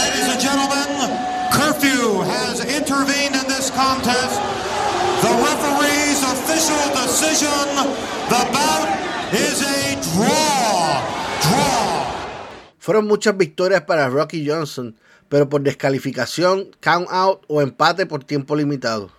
Ladies 0.00 0.33
and 0.33 0.41
gentlemen, 0.41 1.36
curfew 1.67 2.23
has 2.23 2.63
intervened 2.63 3.35
in 3.35 3.47
this 3.51 3.71
contest. 3.75 4.39
The 5.23 5.33
referee's 5.35 6.23
official 6.23 6.87
decision, 6.95 7.67
the 8.31 8.43
bout 8.55 8.87
is 9.35 9.67
a 9.67 9.99
draw. 10.15 11.03
Draw. 11.43 12.07
Fueron 12.79 13.07
muchas 13.09 13.37
victorias 13.37 13.83
para 13.83 14.09
Rocky 14.09 14.47
Johnson, 14.47 14.95
pero 15.29 15.49
por 15.49 15.63
descalificación, 15.63 16.71
count 16.81 17.09
out 17.11 17.45
o 17.49 17.61
empate 17.61 18.07
por 18.07 18.23
tiempo 18.23 18.55
limitado. 18.55 19.11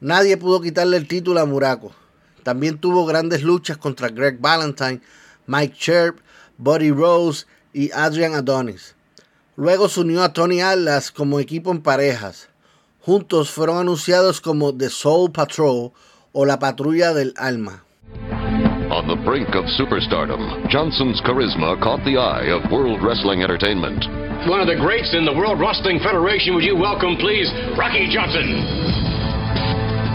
Nadie 0.00 0.36
pudo 0.36 0.60
quitarle 0.60 0.96
el 0.96 1.06
título 1.06 1.38
a 1.38 1.46
Muraco. 1.46 1.92
También 2.42 2.78
tuvo 2.78 3.06
grandes 3.06 3.44
luchas 3.44 3.76
contra 3.76 4.08
Greg 4.08 4.40
Valentine, 4.40 5.00
Mike 5.46 5.76
Sherp, 5.78 6.18
Buddy 6.58 6.90
Rose 6.90 7.46
y 7.72 7.92
Adrian 7.92 8.34
Adonis. 8.34 8.96
Luego 9.60 9.90
se 9.90 10.00
unió 10.00 10.22
a 10.22 10.32
Tony 10.32 10.62
Atlas 10.62 11.12
como 11.12 11.38
equipo 11.38 11.70
en 11.70 11.82
parejas. 11.82 12.48
Juntos 13.00 13.50
fueron 13.50 13.76
anunciados 13.76 14.40
como 14.40 14.74
The 14.74 14.88
Soul 14.88 15.32
Patrol 15.32 15.92
o 16.32 16.46
la 16.46 16.58
Patrulla 16.58 17.12
del 17.12 17.34
Alma. 17.36 17.84
On 18.90 19.06
the 19.06 19.16
brink 19.22 19.54
of 19.54 19.66
superstardom, 19.76 20.66
Johnson's 20.70 21.20
charisma 21.26 21.78
caught 21.78 22.02
the 22.04 22.16
eye 22.16 22.48
of 22.48 22.72
World 22.72 23.02
Wrestling 23.02 23.42
Entertainment. 23.42 24.02
One 24.48 24.62
of 24.62 24.66
the 24.66 24.80
greats 24.80 25.12
in 25.12 25.26
the 25.26 25.36
World 25.36 25.60
Wrestling 25.60 26.00
Federation, 26.00 26.54
would 26.54 26.64
you 26.64 26.80
welcome, 26.80 27.18
please, 27.20 27.52
Rocky 27.76 28.08
Johnson? 28.08 29.19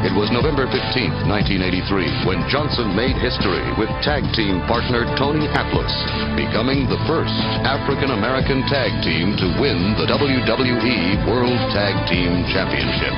It 0.06 0.14
was 0.14 0.30
November 0.30 0.70
15, 0.70 1.26
1983, 1.26 2.30
when 2.30 2.46
Johnson 2.46 2.94
made 2.94 3.18
history 3.18 3.66
with 3.74 3.90
tag 4.06 4.22
team 4.38 4.62
partner 4.70 5.02
Tony 5.18 5.50
Atlas, 5.50 5.90
becoming 6.38 6.86
the 6.86 7.02
first 7.10 7.34
African 7.66 8.14
American 8.14 8.62
tag 8.70 8.94
team 9.02 9.34
to 9.34 9.48
win 9.58 9.98
the 9.98 10.06
WWE 10.06 11.26
World 11.26 11.58
Tag 11.74 11.98
Team 12.06 12.46
Championship. 12.54 13.18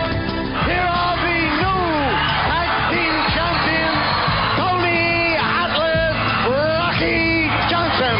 Here 0.64 0.80
are 0.80 1.20
the 1.28 1.40
new 1.60 1.84
tag 2.48 2.72
team 2.96 3.16
champions, 3.36 4.08
Tony 4.56 5.36
Atlas, 5.44 6.16
Rocky 6.48 7.52
Johnson. 7.68 8.18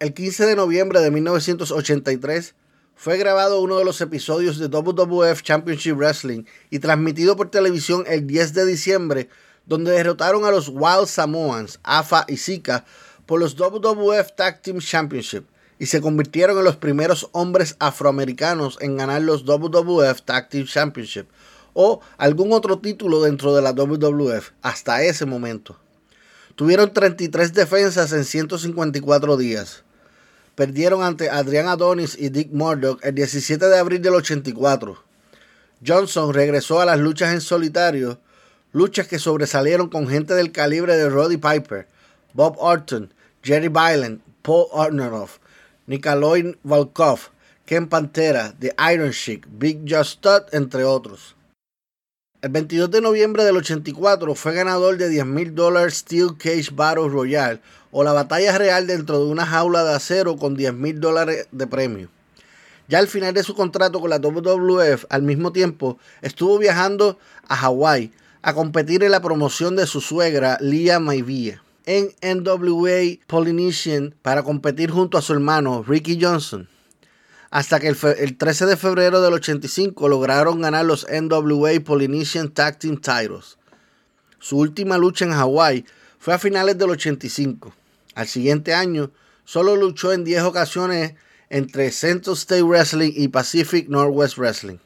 El 0.00 0.16
15 0.16 0.46
de 0.46 0.56
noviembre 0.56 1.04
de 1.04 1.10
1983 1.10 2.63
fue 2.96 3.18
grabado 3.18 3.60
uno 3.60 3.78
de 3.78 3.84
los 3.84 4.00
episodios 4.00 4.58
de 4.58 4.68
WWF 4.68 5.42
Championship 5.42 5.96
Wrestling 5.96 6.44
y 6.70 6.78
transmitido 6.78 7.36
por 7.36 7.50
televisión 7.50 8.04
el 8.06 8.26
10 8.26 8.54
de 8.54 8.66
diciembre, 8.66 9.28
donde 9.66 9.92
derrotaron 9.92 10.44
a 10.44 10.50
los 10.50 10.68
Wild 10.68 11.06
Samoans, 11.06 11.80
AFA 11.82 12.24
y 12.28 12.36
Zika, 12.36 12.84
por 13.26 13.40
los 13.40 13.56
WWF 13.56 14.32
Tag 14.36 14.62
Team 14.62 14.78
Championship 14.78 15.44
y 15.78 15.86
se 15.86 16.00
convirtieron 16.00 16.58
en 16.58 16.64
los 16.64 16.76
primeros 16.76 17.28
hombres 17.32 17.76
afroamericanos 17.78 18.78
en 18.80 18.96
ganar 18.96 19.22
los 19.22 19.44
WWF 19.44 20.22
Tag 20.22 20.48
Team 20.48 20.66
Championship 20.66 21.26
o 21.72 22.00
algún 22.16 22.52
otro 22.52 22.78
título 22.78 23.22
dentro 23.22 23.54
de 23.54 23.62
la 23.62 23.72
WWF 23.72 24.50
hasta 24.62 25.02
ese 25.02 25.26
momento. 25.26 25.76
Tuvieron 26.54 26.92
33 26.92 27.52
defensas 27.52 28.12
en 28.12 28.24
154 28.24 29.36
días 29.36 29.84
perdieron 30.54 31.02
ante 31.02 31.30
Adrian 31.30 31.68
Adonis 31.68 32.16
y 32.18 32.28
Dick 32.28 32.52
Murdoch 32.52 33.00
el 33.02 33.14
17 33.14 33.66
de 33.66 33.78
abril 33.78 34.02
del 34.02 34.14
84. 34.14 35.02
Johnson 35.86 36.32
regresó 36.32 36.80
a 36.80 36.84
las 36.84 36.98
luchas 36.98 37.32
en 37.32 37.40
solitario, 37.40 38.18
luchas 38.72 39.06
que 39.08 39.18
sobresalieron 39.18 39.88
con 39.88 40.08
gente 40.08 40.34
del 40.34 40.52
calibre 40.52 40.96
de 40.96 41.08
Roddy 41.08 41.36
Piper, 41.36 41.88
Bob 42.32 42.56
Orton, 42.58 43.12
Jerry 43.42 43.68
Byland, 43.68 44.20
Paul 44.42 44.66
Orneroff, 44.72 45.38
Nikolai 45.86 46.56
Volkov, 46.62 47.30
Ken 47.66 47.88
Pantera, 47.88 48.54
The 48.58 48.74
Iron 48.92 49.10
Sheik, 49.10 49.46
Big 49.58 49.82
Just 49.86 50.18
Stud, 50.18 50.42
entre 50.52 50.84
otros. 50.84 51.34
El 52.44 52.50
22 52.50 52.90
de 52.90 53.00
noviembre 53.00 53.42
del 53.42 53.56
84 53.56 54.34
fue 54.34 54.52
ganador 54.52 54.98
de 54.98 55.08
10 55.08 55.24
mil 55.24 55.54
dólares 55.54 55.94
Steel 55.94 56.36
Cage 56.36 56.68
Battle 56.74 57.08
Royale 57.08 57.62
o 57.90 58.04
la 58.04 58.12
batalla 58.12 58.58
real 58.58 58.86
dentro 58.86 59.18
de 59.18 59.32
una 59.32 59.46
jaula 59.46 59.82
de 59.82 59.94
acero 59.94 60.36
con 60.36 60.54
10 60.54 60.74
mil 60.74 61.00
dólares 61.00 61.48
de 61.52 61.66
premio. 61.66 62.10
Ya 62.86 62.98
al 62.98 63.08
final 63.08 63.32
de 63.32 63.44
su 63.44 63.54
contrato 63.54 63.98
con 63.98 64.10
la 64.10 64.18
WWF, 64.18 65.06
al 65.08 65.22
mismo 65.22 65.52
tiempo, 65.52 65.96
estuvo 66.20 66.58
viajando 66.58 67.18
a 67.48 67.56
Hawái 67.56 68.12
a 68.42 68.52
competir 68.52 69.02
en 69.04 69.12
la 69.12 69.22
promoción 69.22 69.74
de 69.74 69.86
su 69.86 70.02
suegra, 70.02 70.58
Lia 70.60 71.00
Maivia, 71.00 71.62
en 71.86 72.10
NWA 72.20 73.24
Polynesian 73.26 74.14
para 74.20 74.42
competir 74.42 74.90
junto 74.90 75.16
a 75.16 75.22
su 75.22 75.32
hermano, 75.32 75.82
Ricky 75.82 76.18
Johnson 76.20 76.68
hasta 77.50 77.80
que 77.80 77.88
el, 77.88 78.36
13 78.36 78.66
de 78.66 78.76
febrero 78.76 79.20
del 79.20 79.34
85 79.34 80.08
lograron 80.08 80.60
ganar 80.60 80.84
los 80.84 81.06
NWA 81.08 81.72
Polynesian 81.84 82.50
Tag 82.50 82.78
Team 82.78 82.96
Titles. 82.96 83.58
Su 84.38 84.58
última 84.58 84.98
lucha 84.98 85.24
en 85.24 85.32
Hawái 85.32 85.84
fue 86.18 86.34
a 86.34 86.38
finales 86.38 86.76
del 86.78 86.90
85. 86.90 87.72
Al 88.14 88.26
siguiente 88.26 88.74
año, 88.74 89.10
solo 89.44 89.76
luchó 89.76 90.12
en 90.12 90.24
10 90.24 90.42
ocasiones 90.42 91.14
entre 91.50 91.90
Central 91.92 92.34
State 92.34 92.62
Wrestling 92.62 93.12
y 93.14 93.28
Pacific 93.28 93.88
Northwest 93.88 94.38
Wrestling. 94.38 94.78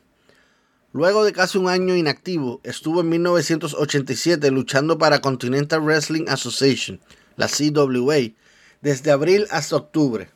Luego 0.92 1.24
de 1.24 1.32
casi 1.32 1.58
un 1.58 1.68
año 1.68 1.94
inactivo, 1.94 2.60
estuvo 2.64 3.02
en 3.02 3.10
1987 3.10 4.50
luchando 4.50 4.98
para 4.98 5.20
Continental 5.20 5.80
Wrestling 5.82 6.24
Association, 6.28 7.00
la 7.36 7.46
CWA, 7.46 8.32
desde 8.80 9.10
abril 9.10 9.46
hasta 9.50 9.76
octubre. 9.76 10.30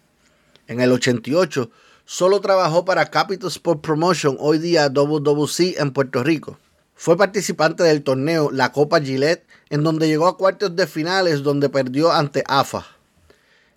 En 0.67 0.81
el 0.81 0.93
88 0.93 1.71
solo 2.05 2.41
trabajó 2.41 2.85
para 2.85 3.11
Capital 3.11 3.49
Sport 3.49 3.81
Promotion, 3.81 4.37
hoy 4.39 4.59
día 4.59 4.89
WWC 4.89 5.79
en 5.79 5.93
Puerto 5.93 6.23
Rico. 6.23 6.59
Fue 6.95 7.17
participante 7.17 7.83
del 7.83 8.03
torneo 8.03 8.51
La 8.51 8.73
Copa 8.73 9.01
Gillette, 9.01 9.45
en 9.71 9.83
donde 9.83 10.07
llegó 10.07 10.27
a 10.27 10.37
cuartos 10.37 10.77
de 10.77 10.87
finales 10.87 11.43
donde 11.43 11.69
perdió 11.69 12.13
ante 12.13 12.45
AFA. 12.47 12.87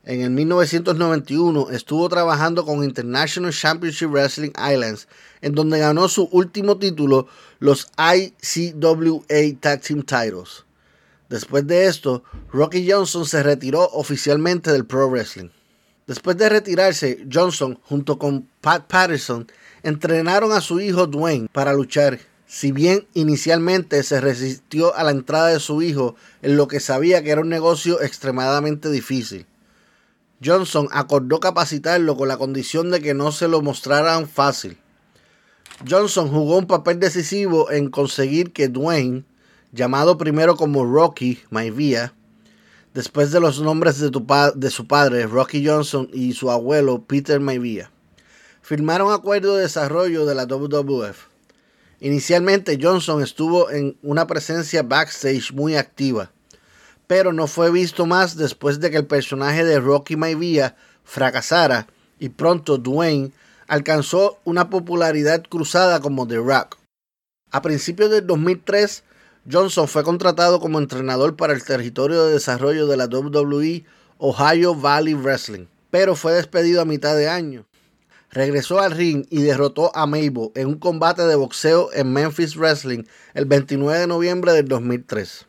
En 0.03 0.21
el 0.21 0.29
1991 0.29 1.71
estuvo 1.71 2.07
trabajando 2.09 2.63
con 2.63 2.83
International 2.83 3.51
Championship 3.51 4.11
Wrestling 4.11 4.51
Islands, 4.51 5.07
en 5.41 5.55
donde 5.55 5.79
ganó 5.79 6.07
su 6.07 6.29
último 6.31 6.77
título, 6.77 7.27
los 7.57 7.87
ICWA 7.97 9.59
Tag 9.59 9.81
Team 9.81 10.03
Titles. 10.03 10.65
Después 11.27 11.65
de 11.65 11.87
esto, 11.87 12.23
Rocky 12.51 12.87
Johnson 12.87 13.25
se 13.25 13.41
retiró 13.41 13.89
oficialmente 13.93 14.71
del 14.71 14.85
Pro 14.85 15.09
Wrestling. 15.09 15.49
Después 16.07 16.37
de 16.37 16.49
retirarse, 16.49 17.25
Johnson, 17.31 17.79
junto 17.83 18.19
con 18.19 18.47
Pat 18.61 18.85
Patterson, 18.87 19.47
entrenaron 19.81 20.51
a 20.51 20.61
su 20.61 20.79
hijo 20.79 21.07
Dwayne 21.07 21.47
para 21.51 21.73
luchar. 21.73 22.19
Si 22.45 22.71
bien 22.71 23.07
inicialmente 23.15 24.03
se 24.03 24.21
resistió 24.21 24.95
a 24.95 25.03
la 25.03 25.11
entrada 25.11 25.47
de 25.47 25.59
su 25.59 25.81
hijo 25.81 26.15
en 26.43 26.57
lo 26.57 26.67
que 26.67 26.79
sabía 26.79 27.23
que 27.23 27.31
era 27.31 27.41
un 27.41 27.49
negocio 27.49 28.01
extremadamente 28.01 28.91
difícil. 28.91 29.47
Johnson 30.43 30.87
acordó 30.91 31.39
capacitarlo 31.39 32.15
con 32.15 32.27
la 32.27 32.37
condición 32.37 32.91
de 32.91 33.01
que 33.01 33.15
no 33.15 33.31
se 33.31 33.47
lo 33.47 33.63
mostraran 33.63 34.27
fácil. 34.27 34.77
Johnson 35.89 36.29
jugó 36.29 36.57
un 36.57 36.67
papel 36.67 36.99
decisivo 36.99 37.71
en 37.71 37.89
conseguir 37.89 38.53
que 38.53 38.67
Dwayne, 38.67 39.23
llamado 39.71 40.17
primero 40.17 40.55
como 40.55 40.85
Rocky 40.85 41.39
Maivia, 41.49 42.13
después 42.95 43.29
de 43.31 43.41
los 43.41 43.59
nombres 43.59 43.99
de, 43.99 44.09
de, 44.55 44.71
su 44.71 44.87
padre, 44.87 45.27
Rocky 45.27 45.67
Johnson, 45.67 46.09
y 46.13 46.33
su 46.33 46.49
abuelo, 46.49 47.03
Peter 47.03 47.41
Maivia. 47.41 47.91
Firmaron 48.61 49.11
acuerdo 49.11 49.57
de 49.57 49.63
desarrollo 49.63 50.25
de 50.25 50.33
la 50.33 50.45
WWF. 50.45 51.27
Inicialmente 51.99 52.79
Johnson 52.81 53.21
estuvo 53.21 53.69
en 53.69 53.97
una 54.01 54.25
presencia 54.27 54.81
backstage 54.81 55.51
muy 55.51 55.75
activa, 55.75 56.31
pero 57.05 57.33
no 57.33 57.47
fue 57.47 57.69
visto 57.69 58.05
más 58.05 58.37
después 58.37 58.79
de 58.79 58.89
que 58.89 58.97
el 58.97 59.05
personaje 59.05 59.65
de 59.65 59.81
Rocky 59.81 60.15
Maivia 60.15 60.77
fracasara 61.03 61.87
y 62.17 62.29
pronto 62.29 62.77
Dwayne 62.77 63.33
alcanzó 63.67 64.39
una 64.45 64.69
popularidad 64.69 65.43
cruzada 65.43 65.99
como 65.99 66.27
The 66.27 66.37
Rock. 66.37 66.77
A 67.51 67.61
principios 67.61 68.09
del 68.09 68.25
2003, 68.25 69.03
Johnson 69.51 69.87
fue 69.87 70.03
contratado 70.03 70.59
como 70.59 70.79
entrenador 70.79 71.35
para 71.35 71.53
el 71.53 71.63
territorio 71.63 72.25
de 72.25 72.33
desarrollo 72.33 72.87
de 72.87 72.97
la 72.97 73.05
WWE 73.05 73.85
Ohio 74.17 74.73
Valley 74.73 75.13
Wrestling, 75.13 75.67
pero 75.91 76.15
fue 76.15 76.33
despedido 76.33 76.81
a 76.81 76.85
mitad 76.85 77.15
de 77.15 77.29
año. 77.29 77.65
Regresó 78.31 78.79
al 78.79 78.91
ring 78.91 79.27
y 79.29 79.43
derrotó 79.43 79.95
a 79.95 80.07
Mabel 80.07 80.51
en 80.55 80.67
un 80.67 80.79
combate 80.79 81.21
de 81.27 81.35
boxeo 81.35 81.91
en 81.93 82.11
Memphis 82.11 82.55
Wrestling 82.55 83.03
el 83.35 83.45
29 83.45 83.99
de 83.99 84.07
noviembre 84.07 84.51
del 84.51 84.67
2003. 84.67 85.45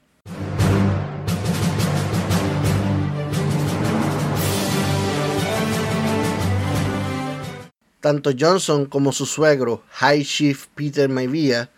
Tanto 8.01 8.31
Johnson 8.39 8.85
como 8.85 9.11
su 9.11 9.25
suegro, 9.25 9.83
High 9.91 10.23
Chief 10.23 10.67
Peter 10.75 11.09
Maivia, 11.09 11.71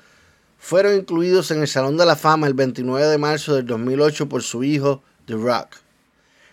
fueron 0.58 0.96
incluidos 0.96 1.50
en 1.50 1.60
el 1.60 1.68
Salón 1.68 1.96
de 1.96 2.04
la 2.04 2.16
Fama 2.16 2.46
el 2.46 2.54
29 2.54 3.06
de 3.06 3.18
marzo 3.18 3.54
del 3.54 3.64
2008 3.66 4.28
por 4.28 4.42
su 4.42 4.64
hijo, 4.64 5.02
The 5.26 5.34
Rock. 5.34 5.76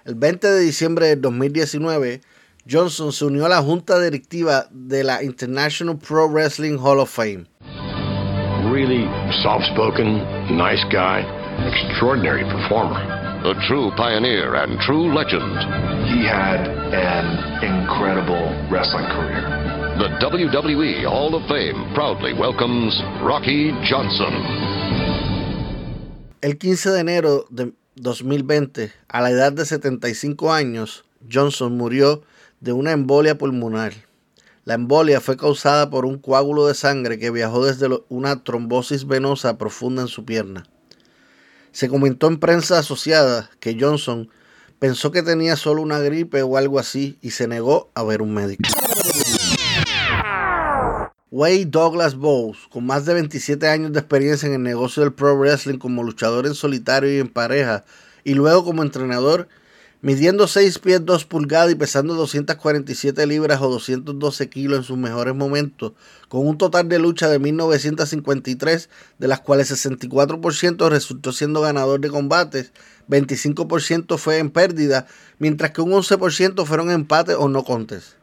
El 0.05 0.15
20 0.15 0.47
de 0.47 0.59
diciembre 0.59 1.07
del 1.07 1.21
2019, 1.21 2.21
Johnson 2.69 3.11
se 3.11 3.25
unió 3.25 3.45
a 3.47 3.49
la 3.49 3.61
junta 3.61 3.99
directiva 3.99 4.67
de 4.71 5.03
la 5.03 5.23
International 5.23 5.97
Pro 5.97 6.29
Wrestling 6.29 6.77
Hall 6.77 6.99
of 6.99 7.09
Fame. 7.09 7.47
Really 8.71 9.05
soft-spoken, 9.43 10.57
nice 10.57 10.83
guy, 10.91 11.25
extraordinary 11.67 12.43
performer. 12.43 13.01
A 13.45 13.53
true 13.67 13.91
pioneer 13.95 14.55
and 14.55 14.79
true 14.81 15.13
legend. 15.13 15.45
He 16.09 16.25
had 16.25 16.67
an 16.93 17.63
incredible 17.63 18.41
wrestling 18.71 19.05
career. 19.05 19.64
The 19.97 20.09
WWE 20.19 21.05
Hall 21.05 21.33
of 21.35 21.47
Fame 21.47 21.93
proudly 21.93 22.33
welcomes 22.33 22.93
Rocky 23.23 23.71
Johnson. 23.89 24.33
El 26.41 26.57
15 26.57 26.89
de 26.89 26.99
enero 26.99 27.45
de 27.49 27.71
2020, 27.95 28.91
a 29.07 29.21
la 29.21 29.31
edad 29.31 29.53
de 29.53 29.65
75 29.65 30.51
años, 30.51 31.05
Johnson 31.31 31.77
murió 31.77 32.23
de 32.59 32.73
una 32.73 32.91
embolia 32.91 33.37
pulmonar. 33.37 33.93
La 34.65 34.73
embolia 34.73 35.21
fue 35.21 35.37
causada 35.37 35.89
por 35.89 36.05
un 36.05 36.17
coágulo 36.17 36.67
de 36.67 36.73
sangre 36.73 37.17
que 37.17 37.31
viajó 37.31 37.65
desde 37.65 37.87
una 38.09 38.43
trombosis 38.43 39.07
venosa 39.07 39.57
profunda 39.57 40.01
en 40.01 40.09
su 40.09 40.25
pierna. 40.25 40.65
Se 41.71 41.87
comentó 41.87 42.27
en 42.27 42.41
prensa 42.41 42.79
asociada 42.79 43.49
que 43.61 43.77
Johnson 43.79 44.29
pensó 44.77 45.11
que 45.13 45.23
tenía 45.23 45.55
solo 45.55 45.81
una 45.81 45.99
gripe 45.99 46.41
o 46.41 46.57
algo 46.57 46.79
así 46.79 47.17
y 47.21 47.31
se 47.31 47.47
negó 47.47 47.91
a 47.95 48.03
ver 48.03 48.21
un 48.21 48.33
médico. 48.33 48.69
Wade 51.37 51.65
Douglas 51.65 52.15
Bowles, 52.15 52.59
con 52.69 52.85
más 52.85 53.05
de 53.05 53.13
27 53.13 53.67
años 53.67 53.91
de 53.91 53.99
experiencia 53.99 54.47
en 54.47 54.53
el 54.53 54.63
negocio 54.63 55.03
del 55.03 55.11
pro 55.11 55.37
wrestling 55.37 55.79
como 55.79 56.01
luchador 56.01 56.47
en 56.47 56.55
solitario 56.55 57.13
y 57.13 57.19
en 57.19 57.27
pareja, 57.27 57.83
y 58.23 58.35
luego 58.35 58.63
como 58.63 58.83
entrenador, 58.83 59.49
midiendo 59.99 60.47
6 60.47 60.79
pies 60.79 61.03
2 61.03 61.25
pulgadas 61.25 61.73
y 61.73 61.75
pesando 61.75 62.13
247 62.13 63.27
libras 63.27 63.59
o 63.59 63.67
212 63.67 64.47
kilos 64.47 64.77
en 64.77 64.83
sus 64.85 64.97
mejores 64.97 65.35
momentos, 65.35 65.91
con 66.29 66.47
un 66.47 66.57
total 66.57 66.87
de 66.87 66.99
lucha 66.99 67.27
de 67.27 67.39
1953, 67.39 68.89
de 69.19 69.27
las 69.27 69.41
cuales 69.41 69.69
64% 69.69 70.89
resultó 70.89 71.33
siendo 71.33 71.59
ganador 71.59 71.99
de 71.99 72.11
combates, 72.11 72.71
25% 73.09 74.17
fue 74.17 74.37
en 74.37 74.51
pérdida, 74.51 75.05
mientras 75.37 75.71
que 75.71 75.81
un 75.81 75.91
11% 75.91 76.65
fueron 76.65 76.91
empates 76.91 77.35
o 77.37 77.49
no 77.49 77.65
contes. 77.65 78.15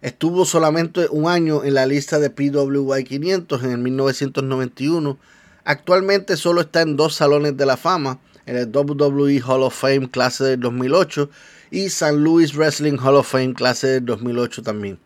Estuvo 0.00 0.44
solamente 0.44 1.08
un 1.10 1.28
año 1.28 1.64
en 1.64 1.74
la 1.74 1.86
lista 1.86 2.20
de 2.20 2.30
PWI 2.30 3.02
500 3.02 3.64
en 3.64 3.70
el 3.72 3.78
1991. 3.78 5.18
Actualmente 5.64 6.36
solo 6.36 6.60
está 6.60 6.82
en 6.82 6.96
dos 6.96 7.14
salones 7.14 7.56
de 7.56 7.66
la 7.66 7.76
fama, 7.76 8.20
en 8.46 8.56
el 8.56 8.70
WWE 8.72 9.42
Hall 9.44 9.62
of 9.62 9.74
Fame 9.74 10.08
clase 10.08 10.44
del 10.44 10.60
2008 10.60 11.28
y 11.70 11.86
St. 11.86 12.12
Louis 12.12 12.54
Wrestling 12.54 12.98
Hall 12.98 13.16
of 13.16 13.30
Fame 13.30 13.54
clase 13.54 13.88
del 13.88 14.06
2008 14.06 14.62
también. 14.62 14.98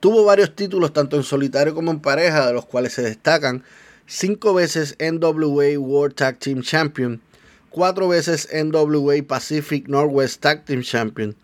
Tuvo 0.00 0.24
varios 0.24 0.54
títulos 0.54 0.92
tanto 0.92 1.16
en 1.16 1.22
solitario 1.22 1.74
como 1.74 1.90
en 1.90 2.00
pareja, 2.00 2.46
de 2.46 2.52
los 2.52 2.66
cuales 2.66 2.92
se 2.92 3.02
destacan 3.02 3.64
cinco 4.06 4.52
veces 4.52 4.96
NWA 4.98 5.78
World 5.78 6.14
Tag 6.16 6.38
Team 6.40 6.60
Champion, 6.60 7.22
cuatro 7.70 8.08
veces 8.08 8.48
NWA 8.52 9.14
Pacific 9.26 9.88
Northwest 9.88 10.40
Tag 10.40 10.64
Team 10.64 10.82
Champion, 10.82 11.34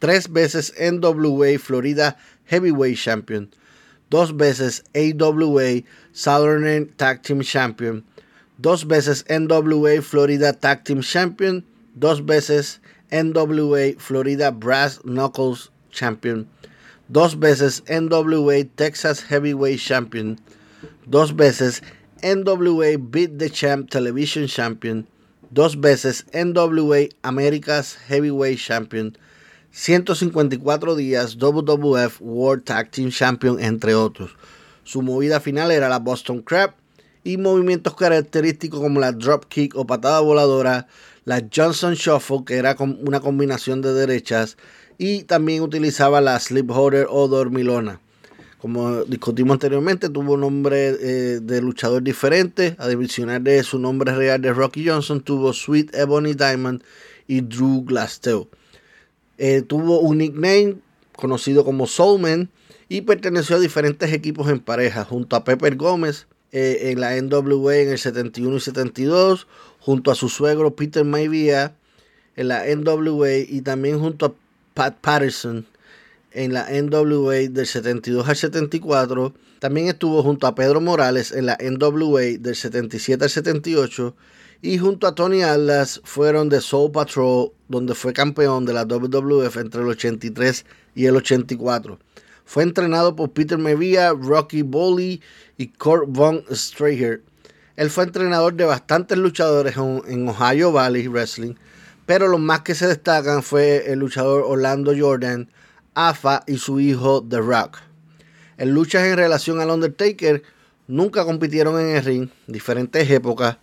tres 0.00 0.28
veces 0.28 0.74
NWA 0.78 1.58
Florida 1.58 2.16
Heavyweight 2.46 2.98
Champion, 2.98 3.48
dos 4.10 4.36
veces 4.36 4.82
AWA 4.94 5.82
Southern 6.12 6.88
Tag 6.96 7.22
Team 7.22 7.42
Champion, 7.42 8.04
dos 8.58 8.84
veces 8.84 9.24
NWA 9.28 10.02
Florida 10.02 10.52
Tag 10.52 10.84
Team 10.84 11.02
Champion, 11.02 11.64
dos 11.94 12.24
veces 12.24 12.80
NWA 13.12 13.94
Florida 13.98 14.50
Brass 14.50 15.00
Knuckles 15.04 15.70
Champion, 15.90 16.48
dos 17.08 17.38
veces 17.38 17.82
NWA 17.86 18.64
Texas 18.76 19.20
Heavyweight 19.20 19.78
Champion, 19.78 20.38
dos 21.06 21.32
veces 21.32 21.82
NWA 22.22 22.96
Beat 22.96 23.38
the 23.38 23.50
Champ 23.50 23.90
Television 23.90 24.46
Champion, 24.46 25.06
dos 25.52 25.74
veces 25.74 26.24
NWA 26.32 27.08
America's 27.22 27.94
Heavyweight 28.08 28.58
Champion, 28.58 29.16
154 29.72 30.96
días 30.96 31.38
WWF 31.38 32.20
World 32.20 32.64
Tag 32.64 32.90
Team 32.90 33.10
Champion, 33.10 33.60
entre 33.60 33.94
otros. 33.94 34.36
Su 34.82 35.00
movida 35.02 35.38
final 35.38 35.70
era 35.70 35.88
la 35.88 36.00
Boston 36.00 36.42
Crab 36.42 36.74
y 37.22 37.36
movimientos 37.36 37.94
característicos 37.94 38.80
como 38.80 38.98
la 38.98 39.12
drop 39.12 39.44
kick 39.44 39.76
o 39.76 39.86
patada 39.86 40.20
voladora, 40.20 40.88
la 41.24 41.46
Johnson 41.54 41.94
Shuffle, 41.94 42.44
que 42.44 42.56
era 42.56 42.76
una 42.78 43.20
combinación 43.20 43.82
de 43.82 43.92
derechas, 43.92 44.56
y 44.98 45.22
también 45.22 45.62
utilizaba 45.62 46.20
la 46.20 46.40
Slip 46.40 46.70
Holder 46.70 47.06
o 47.08 47.28
dormilona. 47.28 48.00
Como 48.58 49.04
discutimos 49.04 49.54
anteriormente, 49.54 50.08
tuvo 50.08 50.36
nombre 50.36 50.88
eh, 50.88 51.40
de 51.40 51.62
luchador 51.62 52.02
diferente. 52.02 52.76
Adicional 52.78 53.42
de 53.42 53.62
su 53.62 53.78
nombre 53.78 54.14
real 54.14 54.42
de 54.42 54.52
Rocky 54.52 54.86
Johnson, 54.86 55.22
tuvo 55.22 55.52
Sweet 55.52 55.94
Ebony 55.94 56.34
Diamond 56.34 56.82
y 57.26 57.40
Drew 57.40 57.84
Glasteau. 57.84 58.48
Eh, 59.42 59.62
tuvo 59.62 60.00
un 60.00 60.18
nickname 60.18 60.76
conocido 61.16 61.64
como 61.64 61.86
Soulman 61.86 62.50
y 62.90 63.00
perteneció 63.00 63.56
a 63.56 63.58
diferentes 63.58 64.12
equipos 64.12 64.50
en 64.50 64.60
pareja, 64.60 65.02
junto 65.06 65.34
a 65.34 65.44
Pepper 65.44 65.76
Gómez 65.76 66.26
eh, 66.52 66.90
en 66.90 67.00
la 67.00 67.18
NWA 67.18 67.76
en 67.76 67.88
el 67.88 67.98
71 67.98 68.54
y 68.54 68.60
72, 68.60 69.46
junto 69.78 70.10
a 70.10 70.14
su 70.14 70.28
suegro 70.28 70.76
Peter 70.76 71.06
Maivia 71.06 71.74
en 72.36 72.48
la 72.48 72.64
NWA 72.66 73.38
y 73.48 73.62
también 73.62 73.98
junto 73.98 74.26
a 74.26 74.34
Pat 74.74 74.98
Patterson 75.00 75.64
en 76.32 76.52
la 76.52 76.68
NWA 76.70 77.48
del 77.48 77.66
72 77.66 78.28
al 78.28 78.36
74. 78.36 79.32
También 79.58 79.88
estuvo 79.88 80.22
junto 80.22 80.46
a 80.46 80.54
Pedro 80.54 80.82
Morales 80.82 81.32
en 81.32 81.46
la 81.46 81.56
NWA 81.58 82.36
del 82.38 82.56
77 82.56 83.24
al 83.24 83.30
78 83.30 84.14
y 84.62 84.78
junto 84.78 85.06
a 85.06 85.14
Tony 85.14 85.42
Atlas 85.42 86.00
fueron 86.04 86.48
de 86.48 86.60
Soul 86.60 86.92
Patrol, 86.92 87.52
donde 87.68 87.94
fue 87.94 88.12
campeón 88.12 88.66
de 88.66 88.74
la 88.74 88.84
WWF 88.84 89.56
entre 89.56 89.80
el 89.80 89.88
83 89.88 90.66
y 90.94 91.06
el 91.06 91.16
84. 91.16 91.98
Fue 92.44 92.62
entrenado 92.62 93.16
por 93.16 93.30
Peter 93.30 93.56
Mevia, 93.56 94.12
Rocky 94.12 94.62
Bowley 94.62 95.22
y 95.56 95.68
Kurt 95.68 96.04
Von 96.08 96.44
Straher. 96.50 97.22
Él 97.76 97.88
fue 97.88 98.04
entrenador 98.04 98.54
de 98.54 98.64
bastantes 98.64 99.16
luchadores 99.16 99.76
en 99.76 100.28
Ohio 100.28 100.72
Valley 100.72 101.08
Wrestling, 101.08 101.54
pero 102.04 102.28
los 102.28 102.40
más 102.40 102.60
que 102.60 102.74
se 102.74 102.86
destacan 102.86 103.42
fue 103.42 103.90
el 103.90 104.00
luchador 104.00 104.42
Orlando 104.46 104.92
Jordan, 104.98 105.48
AFA 105.94 106.42
y 106.46 106.58
su 106.58 106.80
hijo 106.80 107.24
The 107.26 107.38
Rock. 107.38 107.78
En 108.58 108.72
luchas 108.72 109.04
en 109.04 109.16
relación 109.16 109.60
al 109.60 109.70
Undertaker, 109.70 110.42
nunca 110.86 111.24
compitieron 111.24 111.80
en 111.80 111.96
el 111.96 112.04
ring, 112.04 112.28
diferentes 112.46 113.08
épocas, 113.08 113.56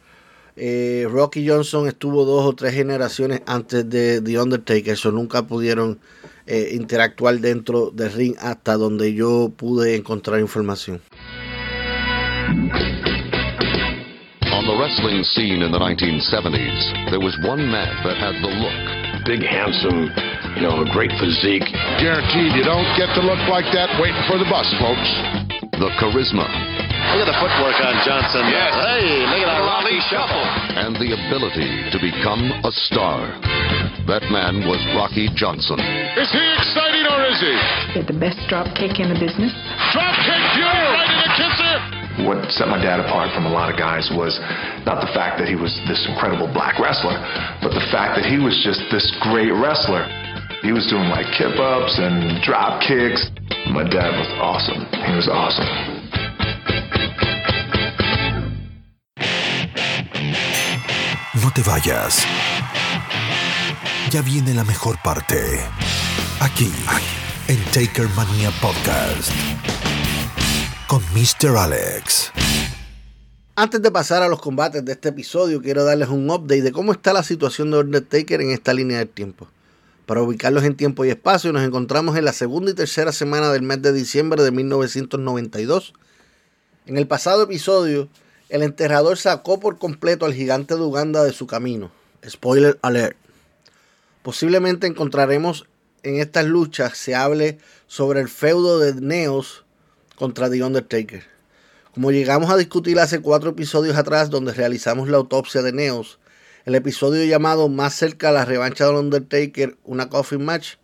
eh, 0.57 1.07
Rocky 1.09 1.47
Johnson 1.47 1.87
estuvo 1.87 2.25
dos 2.25 2.45
o 2.45 2.53
tres 2.53 2.73
generaciones 2.73 3.41
antes 3.45 3.89
de 3.89 4.21
The 4.21 4.39
Undertaker, 4.39 4.93
eso 4.93 5.11
nunca 5.11 5.43
pudieron 5.43 5.99
eh, 6.45 6.71
interactuar 6.73 7.39
dentro 7.39 7.91
del 7.91 8.11
ring 8.13 8.35
hasta 8.39 8.75
donde 8.75 9.13
yo 9.13 9.51
pude 9.55 9.95
encontrar 9.95 10.39
información. 10.39 11.01
On 14.51 14.65
the 14.65 14.75
wrestling 14.77 15.23
scene 15.35 15.61
in 15.61 15.71
the 15.71 15.79
1970s, 15.79 17.09
there 17.11 17.19
was 17.19 17.37
one 17.45 17.69
man 17.69 17.93
that 18.03 18.17
had 18.17 18.35
the 18.41 18.49
look. 18.49 19.25
Big, 19.25 19.43
handsome, 19.43 20.09
you 20.55 20.61
know, 20.61 20.81
a 20.81 20.89
great 20.93 21.11
physique. 21.19 21.67
Guaranteed 21.99 22.55
you 22.55 22.63
don't 22.63 22.87
get 22.97 23.13
to 23.13 23.21
look 23.21 23.39
like 23.49 23.65
that 23.73 23.89
waiting 24.01 24.23
for 24.27 24.37
the 24.39 24.47
bus, 24.49 24.67
folks. 24.79 25.09
The 25.77 25.89
charisma 25.99 26.86
Look 27.15 27.23
at 27.23 27.29
the 27.31 27.39
footwork 27.39 27.77
on 27.81 27.95
Johnson. 28.03 28.43
Yes. 28.51 28.75
Hey, 28.77 29.23
look 29.25 29.41
at 29.41 29.49
that 29.49 29.63
Raleigh 29.63 29.97
Rocky 29.97 30.11
shuffle. 30.11 30.43
and 30.75 30.93
the 30.99 31.15
ability 31.15 31.69
to 31.95 31.97
become 32.03 32.51
a 32.61 32.71
star. 32.71 33.31
That 34.05 34.27
man 34.29 34.67
was 34.67 34.79
Rocky 34.93 35.31
Johnson. 35.33 35.79
Is 36.19 36.29
he 36.31 36.43
exciting 36.59 37.07
or 37.07 37.19
is 37.27 37.39
he? 37.39 37.55
He 37.95 37.97
had 38.03 38.07
the 38.07 38.19
best 38.19 38.37
drop 38.51 38.67
kick 38.75 38.99
in 38.99 39.07
the 39.09 39.17
business. 39.19 39.51
Drop 39.95 40.13
kick, 40.27 40.41
beauty, 40.55 40.67
right 40.93 41.09
in 41.09 41.19
the 41.23 41.31
kisser. 41.35 41.73
What 42.27 42.39
set 42.51 42.67
my 42.67 42.77
dad 42.81 42.99
apart 42.99 43.31
from 43.33 43.45
a 43.45 43.51
lot 43.53 43.71
of 43.71 43.77
guys 43.79 44.09
was 44.13 44.37
not 44.85 44.99
the 45.01 45.11
fact 45.15 45.37
that 45.39 45.47
he 45.47 45.55
was 45.55 45.71
this 45.87 46.01
incredible 46.09 46.49
black 46.51 46.77
wrestler, 46.81 47.17
but 47.61 47.71
the 47.73 47.83
fact 47.93 48.17
that 48.19 48.25
he 48.25 48.37
was 48.41 48.57
just 48.65 48.81
this 48.91 49.05
great 49.25 49.51
wrestler. 49.53 50.05
He 50.65 50.73
was 50.73 50.85
doing 50.89 51.07
like 51.13 51.29
kip 51.37 51.55
ups 51.61 51.95
and 52.01 52.41
drop 52.43 52.81
kicks. 52.81 53.29
My 53.69 53.85
dad 53.85 54.11
was 54.17 54.29
awesome. 54.41 54.83
He 55.05 55.13
was 55.13 55.29
awesome. 55.29 55.96
No 61.47 61.53
te 61.53 61.63
vayas. 61.63 62.25
Ya 64.11 64.21
viene 64.21 64.53
la 64.53 64.65
mejor 64.65 65.01
parte. 65.01 65.61
Aquí, 66.41 66.69
en 67.47 67.63
Taker 67.71 68.09
Mania 68.17 68.51
Podcast. 68.61 69.31
Con 70.87 71.01
Mr. 71.13 71.55
Alex. 71.55 72.33
Antes 73.55 73.81
de 73.81 73.89
pasar 73.91 74.23
a 74.23 74.27
los 74.27 74.41
combates 74.41 74.83
de 74.83 74.91
este 74.91 75.07
episodio, 75.07 75.61
quiero 75.61 75.85
darles 75.85 76.09
un 76.09 76.29
update 76.29 76.63
de 76.63 76.73
cómo 76.73 76.91
está 76.91 77.13
la 77.13 77.23
situación 77.23 77.71
de 77.71 77.77
Undertaker 77.77 78.41
en 78.41 78.51
esta 78.51 78.73
línea 78.73 78.97
del 78.97 79.07
tiempo. 79.07 79.47
Para 80.05 80.23
ubicarlos 80.23 80.65
en 80.65 80.75
tiempo 80.75 81.05
y 81.05 81.11
espacio, 81.11 81.53
nos 81.53 81.63
encontramos 81.63 82.17
en 82.17 82.25
la 82.25 82.33
segunda 82.33 82.71
y 82.71 82.73
tercera 82.73 83.13
semana 83.13 83.53
del 83.53 83.61
mes 83.61 83.81
de 83.81 83.93
diciembre 83.93 84.43
de 84.43 84.51
1992. 84.51 85.93
En 86.87 86.97
el 86.97 87.07
pasado 87.07 87.43
episodio, 87.43 88.09
el 88.49 88.63
enterrador 88.63 89.17
sacó 89.17 89.59
por 89.59 89.77
completo 89.77 90.25
al 90.25 90.33
gigante 90.33 90.75
de 90.75 90.81
Uganda 90.81 91.23
de 91.23 91.33
su 91.33 91.47
camino. 91.47 91.91
Spoiler 92.27 92.79
alert. 92.81 93.17
Posiblemente 94.23 94.87
encontraremos 94.87 95.65
en 96.03 96.19
estas 96.19 96.45
luchas 96.45 96.97
se 96.97 97.15
hable 97.15 97.57
sobre 97.87 98.21
el 98.21 98.29
feudo 98.29 98.79
de 98.79 98.93
Neos 98.93 99.65
contra 100.15 100.49
The 100.49 100.63
Undertaker. 100.63 101.23
Como 101.93 102.11
llegamos 102.11 102.49
a 102.49 102.57
discutir 102.57 102.99
hace 102.99 103.21
cuatro 103.21 103.49
episodios 103.49 103.97
atrás 103.97 104.29
donde 104.29 104.53
realizamos 104.53 105.09
la 105.09 105.17
autopsia 105.17 105.61
de 105.61 105.73
Neos, 105.73 106.19
el 106.65 106.75
episodio 106.75 107.23
llamado 107.25 107.69
Más 107.69 107.95
cerca 107.95 108.29
a 108.29 108.33
la 108.33 108.45
revancha 108.45 108.85
del 108.85 108.95
Undertaker, 108.95 109.77
una 109.83 110.09
coffin 110.09 110.45
match, 110.45 110.75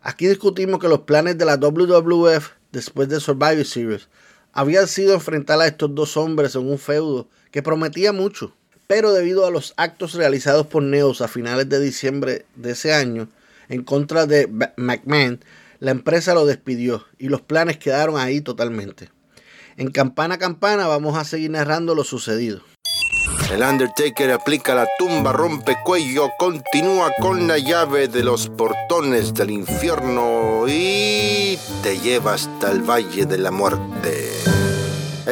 aquí 0.00 0.26
discutimos 0.26 0.80
que 0.80 0.88
los 0.88 1.00
planes 1.00 1.38
de 1.38 1.44
la 1.44 1.56
WWF 1.56 2.50
después 2.70 3.08
de 3.08 3.20
Survivor 3.20 3.64
Series 3.64 4.08
habían 4.52 4.88
sido 4.88 5.14
enfrentar 5.14 5.60
a 5.60 5.66
estos 5.66 5.94
dos 5.94 6.16
hombres 6.16 6.54
en 6.54 6.68
un 6.68 6.78
feudo 6.78 7.28
que 7.50 7.62
prometía 7.62 8.12
mucho, 8.12 8.54
pero 8.86 9.12
debido 9.12 9.46
a 9.46 9.50
los 9.50 9.74
actos 9.76 10.14
realizados 10.14 10.66
por 10.66 10.82
Neos 10.82 11.20
a 11.20 11.28
finales 11.28 11.68
de 11.68 11.80
diciembre 11.80 12.46
de 12.56 12.72
ese 12.72 12.92
año 12.92 13.28
en 13.68 13.84
contra 13.84 14.26
de 14.26 14.48
McMahon, 14.76 15.40
la 15.78 15.90
empresa 15.90 16.34
lo 16.34 16.46
despidió 16.46 17.04
y 17.18 17.28
los 17.28 17.40
planes 17.40 17.78
quedaron 17.78 18.16
ahí 18.16 18.40
totalmente. 18.40 19.10
En 19.76 19.90
campana 19.90 20.34
a 20.34 20.38
campana 20.38 20.86
vamos 20.86 21.16
a 21.16 21.24
seguir 21.24 21.50
narrando 21.50 21.94
lo 21.94 22.04
sucedido. 22.04 22.60
El 23.50 23.62
Undertaker 23.62 24.30
aplica 24.30 24.74
la 24.74 24.86
tumba 24.98 25.32
rompecuello, 25.32 26.30
continúa 26.38 27.10
con 27.20 27.46
la 27.46 27.58
llave 27.58 28.08
de 28.08 28.24
los 28.24 28.48
portones 28.48 29.34
del 29.34 29.50
infierno 29.50 30.64
y 30.68 31.58
te 31.82 31.98
lleva 31.98 32.34
hasta 32.34 32.70
el 32.70 32.82
Valle 32.82 33.26
de 33.26 33.38
la 33.38 33.50
Muerte. 33.50 34.31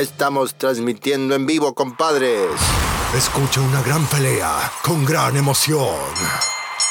Estamos 0.01 0.55
transmitiendo 0.55 1.35
en 1.35 1.45
vivo, 1.45 1.75
compadres. 1.75 2.49
Escucha 3.15 3.61
una 3.61 3.83
gran 3.83 4.03
pelea 4.07 4.73
con 4.83 5.05
gran 5.05 5.37
emoción. 5.37 5.95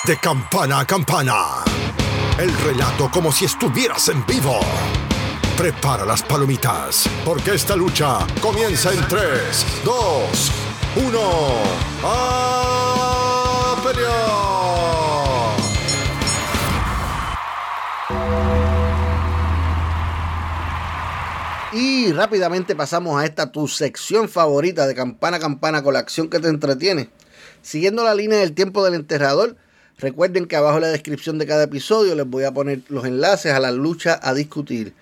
De 0.04 0.16
campana 0.18 0.82
a 0.82 0.86
campana. 0.86 1.64
El 2.38 2.56
relato 2.60 3.10
como 3.12 3.32
si 3.32 3.46
estuvieras 3.46 4.10
en 4.10 4.24
vivo. 4.28 4.60
Prepara 5.58 6.06
las 6.06 6.22
palomitas, 6.22 7.10
porque 7.26 7.56
esta 7.56 7.76
lucha 7.76 8.28
comienza 8.40 8.94
en 8.94 9.08
3, 9.08 9.66
2, 9.84 10.52
1. 10.98 11.20
¡A 12.04 12.89
Y 21.82 22.12
rápidamente 22.12 22.76
pasamos 22.76 23.18
a 23.18 23.26
esta 23.26 23.54
tu 23.54 23.66
sección 23.70 24.28
favorita 24.28 24.86
de 24.86 24.94
campana 24.94 25.38
a 25.38 25.40
campana 25.40 25.82
con 25.82 25.94
la 25.94 26.00
acción 26.00 26.30
que 26.30 26.40
te 26.40 26.50
entretiene. 26.50 27.10
Siguiendo 27.62 28.04
la 28.04 28.14
línea 28.16 28.40
del 28.40 28.52
tiempo 28.52 28.84
del 28.84 28.96
enterrador, 28.96 29.56
recuerden 29.98 30.46
que 30.46 30.58
abajo 30.58 30.76
en 30.76 30.82
la 30.82 30.88
descripción 30.90 31.38
de 31.38 31.48
cada 31.48 31.64
episodio 31.64 32.16
les 32.16 32.28
voy 32.28 32.44
a 32.44 32.52
poner 32.52 32.82
los 32.90 33.06
enlaces 33.06 33.54
a 33.54 33.62
la 33.62 33.72
lucha 33.72 34.20
a 34.22 34.34
discutir. 34.34 34.94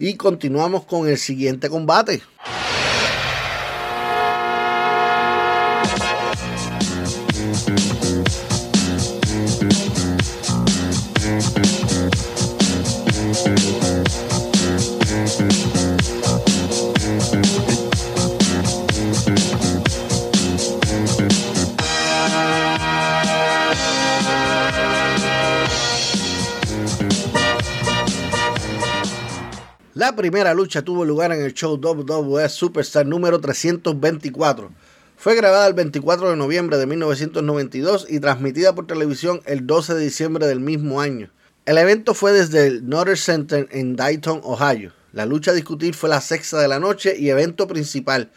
Y 0.00 0.16
continuamos 0.16 0.84
con 0.86 1.08
el 1.08 1.18
siguiente 1.18 1.70
combate. 1.70 2.20
La 30.14 30.18
primera 30.18 30.54
lucha 30.54 30.82
tuvo 30.82 31.04
lugar 31.04 31.32
en 31.32 31.42
el 31.42 31.54
show 31.54 31.74
WWE 31.74 32.48
Superstar 32.48 33.04
número 33.04 33.40
324. 33.40 34.70
Fue 35.16 35.34
grabada 35.34 35.66
el 35.66 35.74
24 35.74 36.30
de 36.30 36.36
noviembre 36.36 36.78
de 36.78 36.86
1992 36.86 38.06
y 38.08 38.20
transmitida 38.20 38.76
por 38.76 38.86
televisión 38.86 39.40
el 39.44 39.66
12 39.66 39.94
de 39.94 40.04
diciembre 40.04 40.46
del 40.46 40.60
mismo 40.60 41.00
año. 41.00 41.32
El 41.66 41.78
evento 41.78 42.14
fue 42.14 42.30
desde 42.30 42.68
el 42.68 42.88
Northern 42.88 43.16
Center 43.16 43.68
en 43.72 43.96
Dayton, 43.96 44.40
Ohio. 44.44 44.92
La 45.12 45.26
lucha 45.26 45.50
a 45.50 45.54
discutir 45.54 45.94
fue 45.94 46.08
la 46.08 46.20
sexta 46.20 46.60
de 46.60 46.68
la 46.68 46.78
noche 46.78 47.16
y 47.18 47.30
evento 47.30 47.66
principal, 47.66 48.30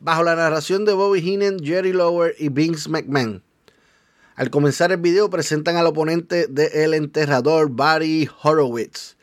bajo 0.00 0.24
la 0.24 0.34
narración 0.34 0.84
de 0.84 0.94
Bobby 0.94 1.20
Heenan, 1.20 1.60
Jerry 1.60 1.92
Lawler 1.92 2.34
y 2.40 2.48
Vince 2.48 2.90
McMahon. 2.90 3.40
Al 4.34 4.50
comenzar 4.50 4.90
el 4.90 4.98
video 4.98 5.30
presentan 5.30 5.76
al 5.76 5.86
oponente 5.86 6.48
del 6.48 6.94
enterrador 6.94 7.70
Barry 7.70 8.28
Horowitz 8.42 9.14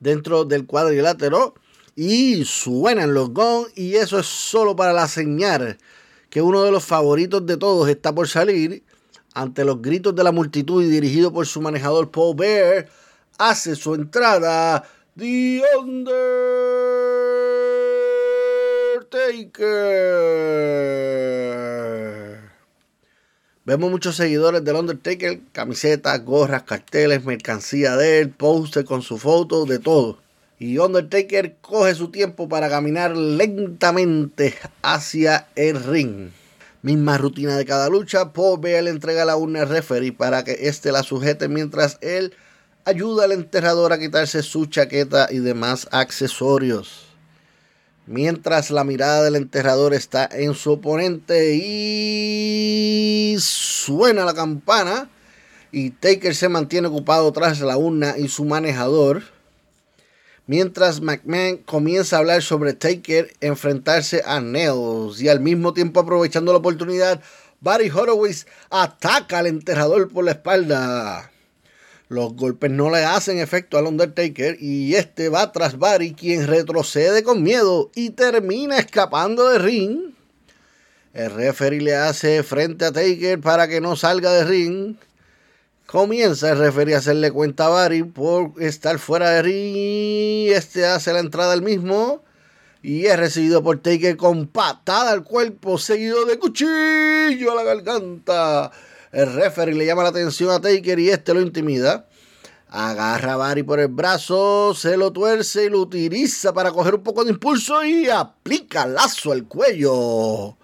dentro 0.00 0.44
del 0.44 0.66
cuadrilátero 0.66 1.54
y 1.96 2.44
suenan 2.44 3.14
los 3.14 3.30
gong 3.30 3.66
y 3.74 3.96
eso 3.96 4.18
es 4.18 4.26
solo 4.26 4.76
para 4.76 4.92
la 4.92 5.08
señal 5.08 5.78
que 6.30 6.42
uno 6.42 6.62
de 6.62 6.70
los 6.70 6.84
favoritos 6.84 7.44
de 7.46 7.56
todos 7.56 7.88
está 7.88 8.14
por 8.14 8.28
salir 8.28 8.84
ante 9.34 9.64
los 9.64 9.82
gritos 9.82 10.14
de 10.14 10.24
la 10.24 10.32
multitud 10.32 10.82
y 10.82 10.88
dirigido 10.88 11.32
por 11.32 11.46
su 11.46 11.60
manejador 11.60 12.10
Paul 12.10 12.36
Bear 12.36 12.88
hace 13.38 13.74
su 13.76 13.94
entrada 13.94 14.84
The 15.16 15.62
Undertaker 15.76 16.18
Vemos 23.68 23.90
muchos 23.90 24.16
seguidores 24.16 24.64
del 24.64 24.76
Undertaker, 24.76 25.40
camisetas, 25.52 26.24
gorras, 26.24 26.62
carteles, 26.62 27.26
mercancía 27.26 27.98
de 27.98 28.20
él, 28.20 28.30
póster 28.30 28.86
con 28.86 29.02
su 29.02 29.18
foto, 29.18 29.66
de 29.66 29.78
todo. 29.78 30.16
Y 30.58 30.78
Undertaker 30.78 31.54
coge 31.60 31.94
su 31.94 32.08
tiempo 32.08 32.48
para 32.48 32.70
caminar 32.70 33.14
lentamente 33.14 34.54
hacia 34.80 35.48
el 35.54 35.84
ring. 35.84 36.30
Misma 36.80 37.18
rutina 37.18 37.58
de 37.58 37.66
cada 37.66 37.90
lucha, 37.90 38.32
Paul 38.32 38.62
le 38.62 38.88
entrega 38.88 39.26
la 39.26 39.36
urna 39.36 39.60
al 39.60 39.68
referee 39.68 40.12
para 40.12 40.44
que 40.44 40.52
éste 40.52 40.90
la 40.90 41.02
sujete 41.02 41.48
mientras 41.48 41.98
él 42.00 42.32
ayuda 42.86 43.24
al 43.24 43.32
enterrador 43.32 43.92
a 43.92 43.98
quitarse 43.98 44.42
su 44.42 44.64
chaqueta 44.64 45.28
y 45.30 45.40
demás 45.40 45.88
accesorios. 45.90 47.07
Mientras 48.08 48.70
la 48.70 48.84
mirada 48.84 49.22
del 49.22 49.36
enterrador 49.36 49.92
está 49.92 50.26
en 50.32 50.54
su 50.54 50.72
oponente 50.72 51.56
y 51.56 53.36
suena 53.38 54.24
la 54.24 54.32
campana 54.32 55.10
y 55.72 55.90
Taker 55.90 56.34
se 56.34 56.48
mantiene 56.48 56.88
ocupado 56.88 57.30
tras 57.32 57.60
la 57.60 57.76
urna 57.76 58.16
y 58.16 58.28
su 58.28 58.46
manejador. 58.46 59.24
Mientras 60.46 61.02
McMahon 61.02 61.58
comienza 61.58 62.16
a 62.16 62.20
hablar 62.20 62.40
sobre 62.40 62.72
Taker 62.72 63.30
enfrentarse 63.42 64.22
a 64.24 64.40
Nails 64.40 65.20
y 65.20 65.28
al 65.28 65.40
mismo 65.40 65.74
tiempo 65.74 66.00
aprovechando 66.00 66.52
la 66.52 66.60
oportunidad, 66.60 67.20
Barry 67.60 67.90
Horowitz 67.90 68.46
ataca 68.70 69.40
al 69.40 69.48
enterrador 69.48 70.08
por 70.08 70.24
la 70.24 70.30
espalda. 70.30 71.30
Los 72.08 72.34
golpes 72.34 72.70
no 72.70 72.90
le 72.90 73.04
hacen 73.04 73.38
efecto 73.38 73.76
al 73.76 73.86
Undertaker 73.86 74.56
y 74.60 74.94
este 74.94 75.28
va 75.28 75.52
tras 75.52 75.78
Barry, 75.78 76.14
quien 76.14 76.46
retrocede 76.46 77.22
con 77.22 77.42
miedo 77.42 77.90
y 77.94 78.10
termina 78.10 78.78
escapando 78.78 79.50
de 79.50 79.58
ring. 79.58 80.14
El 81.12 81.30
referee 81.32 81.82
le 81.82 81.96
hace 81.96 82.42
frente 82.42 82.86
a 82.86 82.92
Taker 82.92 83.40
para 83.40 83.68
que 83.68 83.82
no 83.82 83.94
salga 83.94 84.32
de 84.32 84.44
ring. 84.44 84.96
Comienza 85.84 86.52
el 86.52 86.58
referee 86.58 86.94
a 86.94 86.98
hacerle 86.98 87.30
cuenta 87.30 87.66
a 87.66 87.70
Barry 87.70 88.04
por 88.04 88.52
estar 88.62 88.98
fuera 88.98 89.30
de 89.30 89.42
ring. 89.42 90.52
Este 90.56 90.86
hace 90.86 91.12
la 91.12 91.20
entrada 91.20 91.52
al 91.52 91.62
mismo. 91.62 92.22
Y 92.82 93.06
es 93.06 93.18
recibido 93.18 93.62
por 93.62 93.80
Taker 93.80 94.16
con 94.16 94.46
patada 94.46 95.10
al 95.10 95.24
cuerpo, 95.24 95.76
seguido 95.76 96.24
de 96.24 96.38
cuchillo 96.38 97.52
a 97.52 97.54
la 97.54 97.64
garganta. 97.64 98.70
El 99.12 99.32
referee 99.32 99.74
le 99.74 99.86
llama 99.86 100.02
la 100.02 100.10
atención 100.10 100.50
a 100.50 100.60
Taker 100.60 100.98
y 100.98 101.10
este 101.10 101.34
lo 101.34 101.40
intimida. 101.40 102.06
Agarra 102.68 103.32
a 103.32 103.36
Barry 103.36 103.62
por 103.62 103.80
el 103.80 103.88
brazo, 103.88 104.74
se 104.74 104.98
lo 104.98 105.10
tuerce 105.10 105.64
y 105.64 105.70
lo 105.70 105.80
utiliza 105.80 106.52
para 106.52 106.70
coger 106.70 106.96
un 106.96 107.02
poco 107.02 107.24
de 107.24 107.30
impulso 107.30 107.82
y 107.82 108.10
aplica 108.10 108.86
lazo 108.86 109.32
al 109.32 109.44
cuello. 109.44 110.56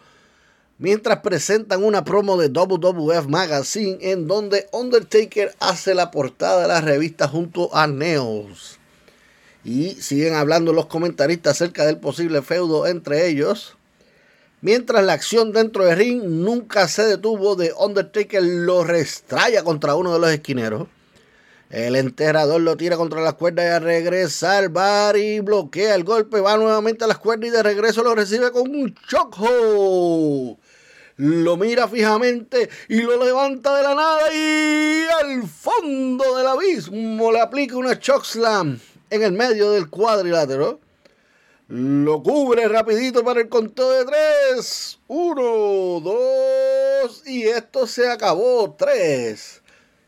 Mientras 0.77 1.21
presentan 1.21 1.83
una 1.83 2.05
promo 2.05 2.37
de 2.37 2.49
WWF 2.49 3.27
Magazine 3.29 3.97
en 4.03 4.27
donde 4.27 4.69
Undertaker 4.73 5.55
hace 5.61 5.95
la 5.95 6.11
portada 6.11 6.63
de 6.63 6.69
la 6.69 6.81
revista 6.83 7.27
junto 7.27 7.75
a 7.75 7.87
Neos. 7.87 8.79
Y 9.65 9.93
siguen 9.95 10.35
hablando 10.35 10.75
los 10.75 10.87
comentaristas 10.87 11.53
acerca 11.53 11.87
del 11.87 11.97
posible 11.97 12.43
feudo 12.43 12.87
entre 12.87 13.29
ellos. 13.29 13.79
Mientras 14.65 15.05
la 15.05 15.13
acción 15.13 15.53
dentro 15.53 15.85
del 15.85 15.99
ring 15.99 16.23
nunca 16.25 16.89
se 16.89 17.03
detuvo 17.03 17.55
de 17.55 17.75
Undertaker 17.79 18.43
lo 18.43 18.83
restraya 18.83 19.63
contra 19.63 19.95
uno 19.95 20.15
de 20.15 20.19
los 20.19 20.31
esquineros. 20.31 20.89
El 21.69 21.97
enterrador 21.97 22.63
lo 22.63 22.75
tira 22.75 22.97
contra 22.97 23.21
las 23.21 23.35
cuerdas 23.35 23.67
y 23.67 23.69
a 23.69 23.79
regresar 23.79 24.71
Barry 24.71 25.41
bloquea 25.41 25.95
el 25.95 26.05
golpe, 26.05 26.41
va 26.41 26.57
nuevamente 26.57 27.05
a 27.05 27.09
las 27.09 27.19
cuerdas 27.19 27.49
y 27.49 27.51
de 27.51 27.63
regreso 27.63 28.03
lo 28.03 28.15
recibe 28.15 28.53
con 28.53 28.75
un 28.75 28.95
chokehold. 29.07 30.57
Lo 31.17 31.59
mira 31.59 31.87
fijamente 31.87 32.71
y 32.89 33.03
lo 33.03 33.23
levanta 33.23 33.77
de 33.77 33.83
la 33.83 33.95
nada 33.95 34.35
y 34.35 35.05
al 35.21 35.47
fondo 35.47 36.39
del 36.39 36.47
abismo 36.47 37.31
le 37.33 37.41
aplica 37.43 37.77
una 37.77 37.99
chokeslam 37.99 38.81
en 39.11 39.23
el 39.23 39.33
medio 39.33 39.73
del 39.73 39.91
cuadrilátero. 39.91 40.81
Lo 41.77 42.23
cubre 42.23 42.69
rapidito 42.69 43.25
para 43.25 43.41
el 43.41 43.49
conteo 43.49 43.91
de 43.91 44.05
tres. 44.05 45.01
Uno, 45.09 45.99
dos. 45.99 47.27
Y 47.27 47.49
esto 47.49 47.89
se 47.89 48.09
acabó. 48.09 48.77
Tres. 48.79 49.61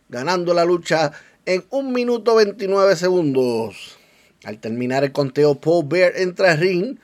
Ganando 0.08 0.54
la 0.54 0.64
lucha 0.64 1.10
en 1.44 1.66
un 1.70 1.92
minuto 1.92 2.36
29 2.36 2.94
segundos. 2.94 3.98
Al 4.44 4.60
terminar 4.60 5.02
el 5.02 5.10
conteo, 5.10 5.56
Paul 5.56 5.86
Bear 5.88 6.12
entra 6.14 6.52
al 6.52 6.58
ring 6.58 6.98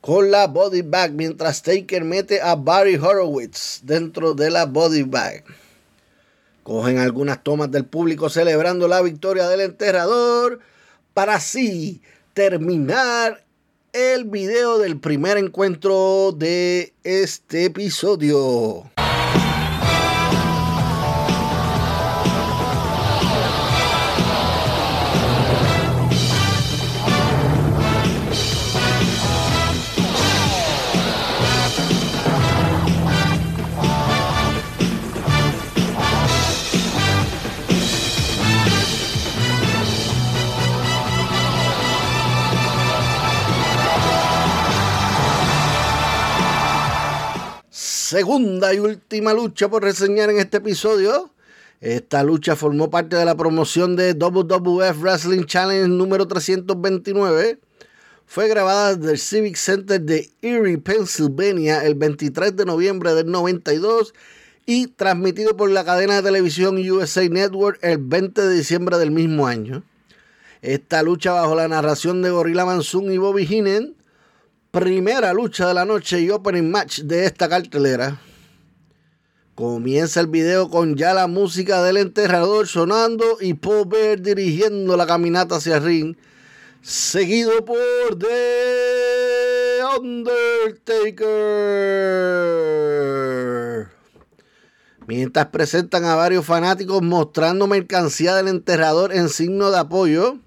con 0.00 0.32
la 0.32 0.48
body 0.48 0.82
bag 0.82 1.12
mientras 1.12 1.62
Taker 1.62 2.02
mete 2.02 2.40
a 2.40 2.56
Barry 2.56 2.96
Horowitz 2.96 3.82
dentro 3.84 4.34
de 4.34 4.50
la 4.50 4.66
body 4.66 5.04
bag. 5.04 5.44
Cogen 6.64 6.98
algunas 6.98 7.44
tomas 7.44 7.70
del 7.70 7.84
público 7.84 8.28
celebrando 8.28 8.88
la 8.88 9.02
victoria 9.02 9.46
del 9.46 9.60
enterrador 9.60 10.58
para 11.14 11.34
así 11.34 12.02
terminar 12.34 13.44
el 13.92 14.24
video 14.24 14.78
del 14.78 14.98
primer 14.98 15.36
encuentro 15.36 16.32
de 16.32 16.92
este 17.02 17.64
episodio. 17.64 18.90
Segunda 48.10 48.74
y 48.74 48.80
última 48.80 49.32
lucha 49.32 49.68
por 49.68 49.84
reseñar 49.84 50.30
en 50.30 50.40
este 50.40 50.56
episodio. 50.56 51.30
Esta 51.80 52.24
lucha 52.24 52.56
formó 52.56 52.90
parte 52.90 53.14
de 53.14 53.24
la 53.24 53.36
promoción 53.36 53.94
de 53.94 54.14
WWF 54.14 55.00
Wrestling 55.00 55.44
Challenge 55.44 55.88
número 55.88 56.26
329. 56.26 57.60
Fue 58.26 58.48
grabada 58.48 58.96
desde 58.96 59.12
el 59.12 59.18
Civic 59.18 59.54
Center 59.54 60.00
de 60.00 60.28
Erie, 60.42 60.78
Pennsylvania, 60.78 61.84
el 61.84 61.94
23 61.94 62.56
de 62.56 62.64
noviembre 62.64 63.14
del 63.14 63.30
92 63.30 64.12
y 64.66 64.88
transmitido 64.88 65.56
por 65.56 65.70
la 65.70 65.84
cadena 65.84 66.16
de 66.16 66.22
televisión 66.22 66.78
USA 66.90 67.28
Network 67.28 67.78
el 67.80 67.98
20 67.98 68.42
de 68.42 68.54
diciembre 68.56 68.98
del 68.98 69.12
mismo 69.12 69.46
año. 69.46 69.84
Esta 70.62 71.04
lucha 71.04 71.30
bajo 71.30 71.54
la 71.54 71.68
narración 71.68 72.22
de 72.22 72.30
Gorilla 72.30 72.64
Monsoon 72.64 73.12
y 73.12 73.18
Bobby 73.18 73.46
Heenan 73.46 73.94
primera 74.70 75.32
lucha 75.32 75.66
de 75.66 75.74
la 75.74 75.84
noche 75.84 76.20
y 76.20 76.30
opening 76.30 76.70
match 76.70 77.00
de 77.00 77.24
esta 77.24 77.48
cartelera. 77.48 78.20
Comienza 79.56 80.20
el 80.20 80.28
video 80.28 80.70
con 80.70 80.96
ya 80.96 81.12
la 81.12 81.26
música 81.26 81.82
del 81.82 81.96
enterrador 81.96 82.68
sonando 82.68 83.38
y 83.40 83.54
Paul 83.54 83.88
dirigiendo 84.22 84.96
la 84.96 85.06
caminata 85.06 85.56
hacia 85.56 85.78
el 85.78 85.82
ring, 85.82 86.16
seguido 86.82 87.64
por 87.64 88.18
The 88.18 89.80
Undertaker. 89.98 91.30
Mientras 95.06 95.46
presentan 95.46 96.04
a 96.04 96.14
varios 96.14 96.46
fanáticos 96.46 97.02
mostrando 97.02 97.66
mercancía 97.66 98.36
del 98.36 98.46
enterrador 98.46 99.12
en 99.12 99.28
signo 99.28 99.72
de 99.72 99.78
apoyo 99.78 100.38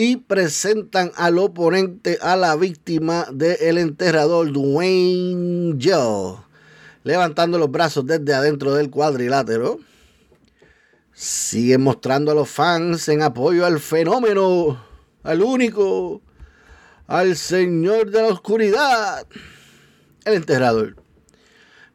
y 0.00 0.16
presentan 0.16 1.10
al 1.16 1.38
oponente 1.38 2.18
a 2.22 2.36
la 2.36 2.54
víctima 2.54 3.26
del 3.32 3.78
enterrador 3.78 4.52
Dwayne 4.52 5.76
Joe, 5.82 6.36
levantando 7.02 7.58
los 7.58 7.68
brazos 7.68 8.06
desde 8.06 8.32
adentro 8.32 8.74
del 8.74 8.90
cuadrilátero. 8.90 9.80
Sigue 11.12 11.78
mostrando 11.78 12.30
a 12.30 12.36
los 12.36 12.48
fans 12.48 13.08
en 13.08 13.22
apoyo 13.22 13.66
al 13.66 13.80
fenómeno, 13.80 14.80
al 15.24 15.42
único, 15.42 16.22
al 17.08 17.34
señor 17.34 18.12
de 18.12 18.22
la 18.22 18.28
oscuridad, 18.28 19.26
el 20.24 20.34
enterrador. 20.34 20.94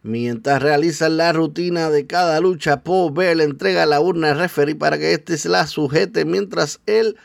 Mientras 0.02 0.62
realizan 0.62 1.16
la 1.16 1.32
rutina 1.32 1.90
de 1.90 2.06
cada 2.06 2.42
lucha, 2.42 2.84
Paul 2.84 3.14
Bell 3.14 3.40
entrega 3.40 3.86
la 3.86 4.02
urna 4.02 4.32
al 4.32 4.40
referee 4.40 4.76
para 4.76 4.98
que 4.98 5.14
éste 5.14 5.38
se 5.38 5.48
la 5.48 5.68
sujete 5.68 6.26
mientras 6.26 6.82
él 6.86 7.16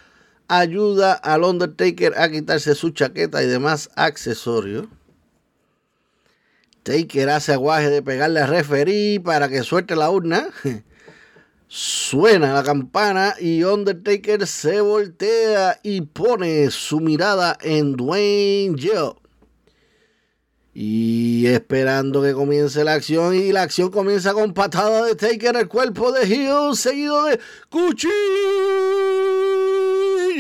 ayuda 0.49 1.13
al 1.13 1.45
Undertaker 1.45 2.15
a 2.19 2.31
quitarse 2.31 2.75
su 2.75 2.91
chaqueta 2.91 3.43
y 3.43 3.47
demás 3.47 3.91
accesorios. 3.95 4.87
Taker 6.83 7.29
hace 7.29 7.53
aguaje 7.53 7.91
de 7.91 8.03
pegarle 8.03 8.41
al 8.41 8.49
referee 8.49 9.21
para 9.21 9.49
que 9.49 9.63
suelte 9.63 9.95
la 9.95 10.11
urna. 10.11 10.49
Suena 11.69 12.55
la 12.55 12.63
campana 12.63 13.35
y 13.39 13.63
Undertaker 13.63 14.47
se 14.47 14.81
voltea 14.81 15.79
y 15.83 16.01
pone 16.01 16.71
su 16.71 16.99
mirada 17.01 17.59
en 17.61 17.95
Dwayne 17.95 18.75
Joe. 18.83 19.17
Y 20.73 21.47
esperando 21.47 22.23
que 22.23 22.33
comience 22.33 22.83
la 22.85 22.95
acción. 22.95 23.35
Y 23.35 23.53
la 23.53 23.63
acción 23.63 23.91
comienza 23.91 24.33
con 24.33 24.55
patada 24.55 25.05
de 25.05 25.15
Taker 25.15 25.57
el 25.57 25.69
cuerpo 25.69 26.11
de 26.13 26.27
Hill, 26.27 26.75
seguido 26.75 27.25
de 27.25 27.39
cuchillo 27.69 29.28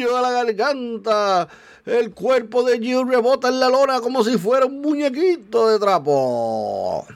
a 0.05 0.23
la 0.23 0.31
garganta. 0.31 1.49
El 1.85 2.13
cuerpo 2.13 2.63
de 2.63 2.79
Jill 2.79 3.09
rebota 3.09 3.49
en 3.49 3.61
la 3.61 3.69
lona 3.69 4.01
como 4.01 4.23
si 4.23 4.37
fuera 4.37 4.67
un 4.67 4.81
muñequito 4.81 5.69
de 5.69 5.79
trapo. 5.79 7.07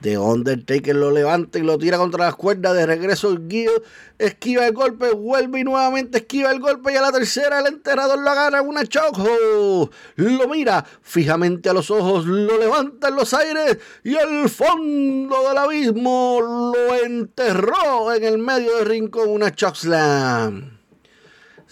The 0.00 0.16
Undertaker 0.16 0.96
lo 0.96 1.10
levanta 1.10 1.58
y 1.58 1.62
lo 1.62 1.76
tira 1.76 1.98
contra 1.98 2.24
las 2.24 2.34
cuerdas. 2.34 2.74
De 2.74 2.86
regreso, 2.86 3.36
Gil 3.48 3.70
esquiva 4.18 4.66
el 4.66 4.72
golpe, 4.72 5.12
vuelve 5.12 5.60
y 5.60 5.64
nuevamente 5.64 6.18
esquiva 6.18 6.50
el 6.50 6.60
golpe. 6.60 6.92
Y 6.92 6.96
a 6.96 7.02
la 7.02 7.12
tercera, 7.12 7.60
el 7.60 7.66
enterrador 7.66 8.18
lo 8.18 8.30
agarra 8.30 8.60
en 8.60 8.68
una 8.68 8.86
choco. 8.86 9.90
Lo 10.16 10.48
mira 10.48 10.84
fijamente 11.02 11.68
a 11.68 11.74
los 11.74 11.90
ojos, 11.90 12.24
lo 12.26 12.58
levanta 12.58 13.08
en 13.08 13.16
los 13.16 13.34
aires 13.34 13.78
y 14.04 14.16
al 14.16 14.48
fondo 14.48 15.48
del 15.48 15.58
abismo 15.58 16.72
lo 16.74 16.94
enterró 17.04 18.12
en 18.14 18.24
el 18.24 18.38
medio 18.38 18.76
del 18.76 18.86
rincón 18.86 19.28
una 19.28 19.54
chokeslam. 19.54 20.79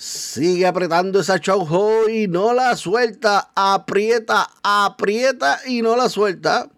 Sigue 0.00 0.64
apretando 0.64 1.18
esa 1.18 1.40
choco 1.40 2.08
y 2.08 2.28
no 2.28 2.54
la 2.54 2.76
suelta. 2.76 3.50
Aprieta, 3.56 4.48
aprieta 4.62 5.58
y 5.66 5.82
no 5.82 5.96
la 5.96 6.08
suelta. 6.08 6.70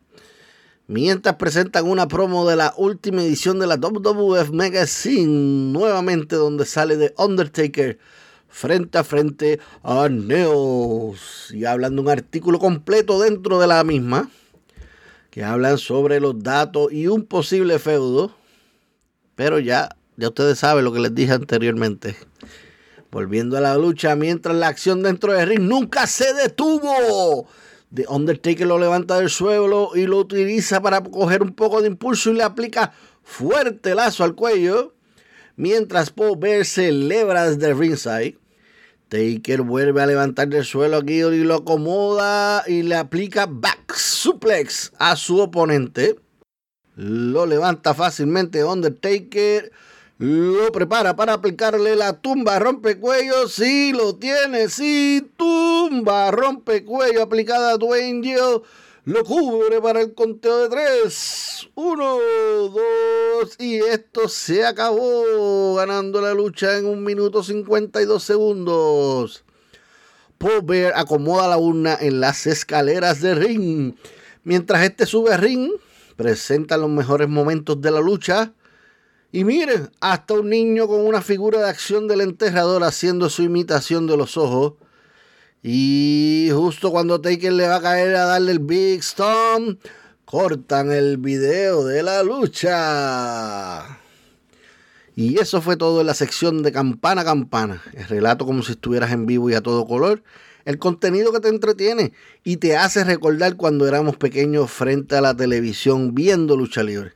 Mientras 0.86 1.36
presentan 1.36 1.86
una 1.86 2.08
promo 2.08 2.48
de 2.48 2.56
la 2.56 2.72
última 2.78 3.20
edición 3.20 3.58
de 3.58 3.66
la 3.66 3.76
WWF 3.76 4.52
Magazine, 4.52 5.70
nuevamente 5.70 6.36
donde 6.36 6.64
sale 6.64 6.96
de 6.96 7.12
Undertaker 7.18 7.98
frente 8.48 8.96
a 8.96 9.04
frente 9.04 9.60
a 9.82 10.08
Neos. 10.08 11.50
Y 11.52 11.66
hablando 11.66 12.00
un 12.00 12.08
artículo 12.08 12.58
completo 12.58 13.20
dentro 13.20 13.60
de 13.60 13.66
la 13.66 13.84
misma, 13.84 14.30
que 15.28 15.44
hablan 15.44 15.76
sobre 15.76 16.20
los 16.20 16.42
datos 16.42 16.90
y 16.90 17.06
un 17.06 17.26
posible 17.26 17.78
feudo. 17.78 18.34
Pero 19.34 19.58
ya, 19.58 19.94
ya 20.16 20.28
ustedes 20.28 20.58
saben 20.58 20.86
lo 20.86 20.92
que 20.94 21.00
les 21.00 21.14
dije 21.14 21.32
anteriormente. 21.32 22.16
Volviendo 23.10 23.56
a 23.56 23.60
la 23.60 23.76
lucha, 23.76 24.14
mientras 24.14 24.54
la 24.54 24.68
acción 24.68 25.02
dentro 25.02 25.32
del 25.32 25.48
ring 25.48 25.62
nunca 25.62 26.06
se 26.06 26.32
detuvo. 26.34 27.46
The 27.92 28.06
Undertaker 28.08 28.66
lo 28.66 28.78
levanta 28.78 29.18
del 29.18 29.30
suelo 29.30 29.90
y 29.96 30.06
lo 30.06 30.18
utiliza 30.18 30.80
para 30.80 31.02
coger 31.02 31.42
un 31.42 31.52
poco 31.52 31.80
de 31.80 31.88
impulso 31.88 32.30
y 32.30 32.34
le 32.34 32.44
aplica 32.44 32.92
fuerte 33.24 33.96
lazo 33.96 34.22
al 34.22 34.36
cuello. 34.36 34.94
Mientras 35.56 36.10
Paul 36.10 36.38
Bear 36.38 36.64
celebra 36.64 37.50
desde 37.50 37.74
ringside. 37.74 38.38
Taker 39.08 39.62
vuelve 39.62 40.00
a 40.00 40.06
levantar 40.06 40.48
del 40.48 40.64
suelo 40.64 40.98
aquí 40.98 41.14
y 41.14 41.42
lo 41.42 41.56
acomoda 41.56 42.62
y 42.68 42.84
le 42.84 42.94
aplica 42.94 43.46
back 43.46 43.92
suplex 43.96 44.92
a 44.98 45.16
su 45.16 45.40
oponente. 45.40 46.14
Lo 46.94 47.44
levanta 47.44 47.92
fácilmente 47.92 48.62
Undertaker 48.62 49.72
lo 50.20 50.70
prepara 50.70 51.16
para 51.16 51.32
aplicarle 51.32 51.96
la 51.96 52.20
tumba 52.20 52.58
rompecuello. 52.58 53.48
Sí, 53.48 53.94
lo 53.94 54.16
tiene. 54.16 54.68
Sí, 54.68 55.32
tumba 55.38 56.30
rompecuello 56.30 57.22
aplicada 57.22 57.72
a 57.72 57.76
Dwayne 57.78 58.22
Gill. 58.22 58.60
Lo 59.06 59.24
cubre 59.24 59.80
para 59.80 60.02
el 60.02 60.12
conteo 60.12 60.58
de 60.58 60.68
tres. 60.68 61.66
Uno, 61.74 62.18
dos. 62.68 63.56
Y 63.58 63.76
esto 63.76 64.28
se 64.28 64.66
acabó. 64.66 65.76
Ganando 65.76 66.20
la 66.20 66.34
lucha 66.34 66.76
en 66.76 66.84
un 66.84 67.02
minuto 67.02 67.42
52 67.42 68.22
segundos. 68.22 69.42
Paul 70.36 70.92
acomoda 70.94 71.48
la 71.48 71.56
urna 71.56 71.96
en 71.98 72.20
las 72.20 72.46
escaleras 72.46 73.22
de 73.22 73.34
ring. 73.34 73.94
Mientras 74.44 74.84
este 74.84 75.06
sube 75.06 75.32
a 75.32 75.38
ring, 75.38 75.70
presenta 76.16 76.76
los 76.76 76.90
mejores 76.90 77.30
momentos 77.30 77.80
de 77.80 77.90
la 77.90 78.00
lucha 78.00 78.52
y 79.32 79.44
miren, 79.44 79.90
hasta 80.00 80.34
un 80.34 80.50
niño 80.50 80.88
con 80.88 81.06
una 81.06 81.22
figura 81.22 81.60
de 81.60 81.68
acción 81.68 82.08
del 82.08 82.20
enterrador 82.20 82.82
haciendo 82.82 83.30
su 83.30 83.42
imitación 83.42 84.06
de 84.08 84.16
los 84.16 84.36
ojos. 84.36 84.74
Y 85.62 86.48
justo 86.52 86.90
cuando 86.90 87.20
Taker 87.20 87.52
le 87.52 87.68
va 87.68 87.76
a 87.76 87.82
caer 87.82 88.16
a 88.16 88.24
darle 88.24 88.52
el 88.52 88.58
Big 88.58 89.02
Stomp, 89.04 89.80
cortan 90.24 90.90
el 90.90 91.18
video 91.18 91.84
de 91.84 92.02
la 92.02 92.24
lucha. 92.24 93.98
Y 95.14 95.38
eso 95.38 95.60
fue 95.60 95.76
todo 95.76 96.00
en 96.00 96.06
la 96.06 96.14
sección 96.14 96.62
de 96.62 96.72
campana 96.72 97.20
a 97.20 97.24
campana. 97.24 97.82
El 97.94 98.08
relato 98.08 98.46
como 98.46 98.62
si 98.62 98.72
estuvieras 98.72 99.12
en 99.12 99.26
vivo 99.26 99.48
y 99.50 99.54
a 99.54 99.60
todo 99.60 99.86
color. 99.86 100.24
El 100.64 100.78
contenido 100.78 101.32
que 101.32 101.40
te 101.40 101.48
entretiene 101.48 102.12
y 102.42 102.56
te 102.56 102.76
hace 102.76 103.04
recordar 103.04 103.56
cuando 103.56 103.86
éramos 103.86 104.16
pequeños 104.16 104.70
frente 104.70 105.16
a 105.16 105.20
la 105.20 105.36
televisión 105.36 106.14
viendo 106.14 106.56
lucha 106.56 106.82
libre. 106.82 107.12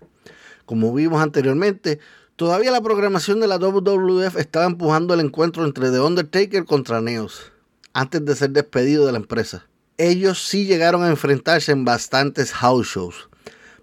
Como 0.66 0.94
vimos 0.94 1.22
anteriormente, 1.22 1.98
todavía 2.36 2.70
la 2.70 2.80
programación 2.80 3.40
de 3.40 3.46
la 3.46 3.58
WWF 3.58 4.36
estaba 4.36 4.66
empujando 4.66 5.14
el 5.14 5.20
encuentro 5.20 5.64
entre 5.64 5.90
The 5.90 6.00
Undertaker 6.00 6.64
contra 6.64 7.00
Neos, 7.00 7.52
antes 7.92 8.24
de 8.24 8.34
ser 8.34 8.50
despedido 8.50 9.06
de 9.06 9.12
la 9.12 9.18
empresa. 9.18 9.66
Ellos 9.98 10.46
sí 10.46 10.66
llegaron 10.66 11.02
a 11.02 11.10
enfrentarse 11.10 11.72
en 11.72 11.84
bastantes 11.84 12.52
house 12.52 12.88
shows, 12.88 13.28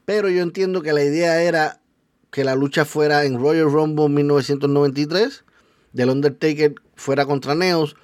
pero 0.05 0.29
yo 0.29 0.41
entiendo 0.41 0.81
que 0.81 0.93
la 0.93 1.03
idea 1.03 1.41
era 1.41 1.81
que 2.31 2.43
la 2.43 2.55
lucha 2.55 2.85
fuera 2.85 3.25
en 3.25 3.39
Royal 3.39 3.71
Rumble 3.71 4.09
1993, 4.09 5.43
The 5.93 6.05
Undertaker 6.05 6.75
fuera 6.95 7.25
contra 7.25 7.55
Neos, 7.55 7.95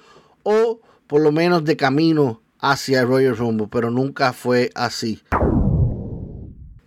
o 0.42 0.80
por 1.06 1.20
lo 1.20 1.32
menos 1.32 1.64
de 1.64 1.76
camino 1.76 2.42
hacia 2.60 3.04
Royal 3.04 3.36
Rumble, 3.36 3.68
pero 3.70 3.90
nunca 3.90 4.32
fue 4.32 4.70
así. 4.74 5.22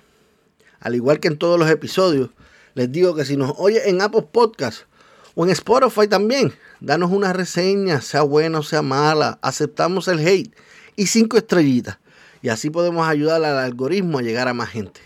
Al 0.81 0.95
igual 0.95 1.21
que 1.21 1.29
en 1.29 1.39
todos 1.39 1.59
los 1.59 1.71
episodios, 1.71 2.31
les 2.75 2.93
digo 2.93 3.15
que 3.15 3.25
si 3.25 3.37
nos 3.37 3.55
oye 3.57 3.89
en 3.89 4.03
Apple 4.03 4.27
Podcast 4.31 4.83
o 5.35 5.45
en 5.45 5.51
Spotify 5.51 6.07
también, 6.07 6.53
danos 6.81 7.11
una 7.11 7.33
reseña, 7.33 8.03
sea 8.03 8.23
buena 8.23 8.59
o 8.59 8.63
sea 8.63 8.83
mala, 8.83 9.39
aceptamos 9.41 10.07
el 10.09 10.19
hate 10.27 10.55
y 10.97 11.07
cinco 11.07 11.39
estrellitas 11.39 11.99
y 12.43 12.49
así 12.49 12.71
podemos 12.71 13.07
ayudar 13.07 13.43
al 13.45 13.59
algoritmo 13.59 14.19
a 14.19 14.23
llegar 14.23 14.49
a 14.49 14.55
más 14.55 14.69
gente. 14.69 15.01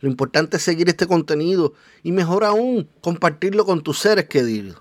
Lo 0.00 0.10
importante 0.10 0.58
es 0.58 0.62
seguir 0.62 0.88
este 0.88 1.06
contenido 1.06 1.72
y 2.02 2.12
mejor 2.12 2.44
aún, 2.44 2.88
compartirlo 3.00 3.64
con 3.64 3.82
tus 3.82 3.98
seres 3.98 4.26
queridos. 4.26 4.76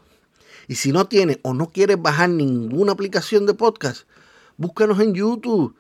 Y 0.68 0.76
si 0.76 0.92
no 0.92 1.08
tienes 1.08 1.40
o 1.42 1.54
no 1.54 1.70
quieres 1.70 2.02
bajar 2.02 2.30
ninguna 2.30 2.92
aplicación 2.92 3.46
de 3.46 3.54
podcast, 3.54 4.08
búscanos 4.58 5.00
en 5.00 5.14
YouTube. 5.14 5.76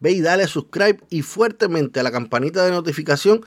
Ve 0.00 0.12
y 0.12 0.20
dale 0.20 0.46
subscribe 0.46 0.98
y 1.08 1.22
fuertemente 1.22 2.00
a 2.00 2.02
la 2.02 2.10
campanita 2.10 2.64
de 2.64 2.72
notificación 2.72 3.44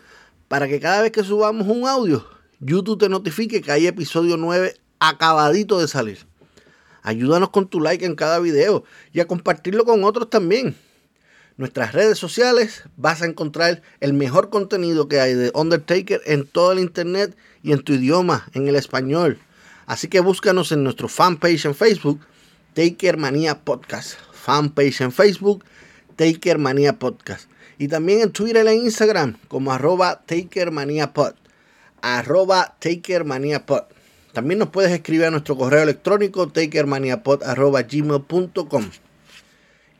para 0.47 0.67
que 0.67 0.79
cada 0.79 1.01
vez 1.01 1.11
que 1.11 1.23
subamos 1.23 1.67
un 1.67 1.87
audio, 1.87 2.25
YouTube 2.59 2.99
te 2.99 3.09
notifique 3.09 3.61
que 3.61 3.71
hay 3.71 3.87
episodio 3.87 4.37
9 4.37 4.77
acabadito 4.99 5.79
de 5.79 5.87
salir. 5.87 6.19
Ayúdanos 7.01 7.49
con 7.49 7.67
tu 7.67 7.81
like 7.81 8.05
en 8.05 8.15
cada 8.15 8.39
video 8.39 8.85
y 9.11 9.19
a 9.19 9.27
compartirlo 9.27 9.83
con 9.83 10.03
otros 10.05 10.29
también 10.29 10.75
nuestras 11.57 11.93
redes 11.93 12.17
sociales 12.17 12.83
vas 12.97 13.21
a 13.21 13.25
encontrar 13.25 13.81
el 13.99 14.13
mejor 14.13 14.49
contenido 14.49 15.07
que 15.07 15.19
hay 15.19 15.33
de 15.33 15.51
Undertaker 15.53 16.21
en 16.25 16.45
todo 16.45 16.71
el 16.71 16.79
internet 16.79 17.35
y 17.61 17.73
en 17.73 17.83
tu 17.83 17.93
idioma, 17.93 18.47
en 18.53 18.67
el 18.67 18.75
español. 18.75 19.39
Así 19.85 20.07
que 20.07 20.19
búscanos 20.19 20.71
en 20.71 20.83
nuestro 20.83 21.07
fanpage 21.07 21.65
en 21.65 21.75
Facebook, 21.75 22.21
Taker 22.73 23.17
Manía 23.17 23.59
Podcast. 23.59 24.17
Fanpage 24.31 25.01
en 25.01 25.11
Facebook, 25.11 25.63
Taker 26.15 26.57
Manía 26.57 26.97
Podcast. 26.99 27.49
Y 27.77 27.87
también 27.87 28.21
en 28.21 28.31
Twitter 28.31 28.65
e 28.67 28.75
Instagram 28.75 29.37
como 29.47 29.71
arroba 29.71 30.23
Taker 30.25 30.71
Pod. 31.13 31.33
arroba 32.01 32.75
takermaniapod. 32.79 33.83
También 34.33 34.59
nos 34.59 34.69
puedes 34.69 34.91
escribir 34.91 35.25
a 35.25 35.31
nuestro 35.31 35.55
correo 35.55 35.83
electrónico 35.83 36.47
takermaniapod.gmail.com 36.47 38.89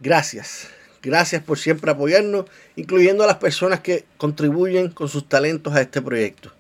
Gracias. 0.00 0.68
Gracias 1.02 1.42
por 1.42 1.58
siempre 1.58 1.90
apoyarnos, 1.90 2.46
incluyendo 2.76 3.24
a 3.24 3.26
las 3.26 3.36
personas 3.36 3.80
que 3.80 4.04
contribuyen 4.16 4.88
con 4.88 5.08
sus 5.08 5.28
talentos 5.28 5.74
a 5.74 5.82
este 5.82 6.00
proyecto. 6.00 6.50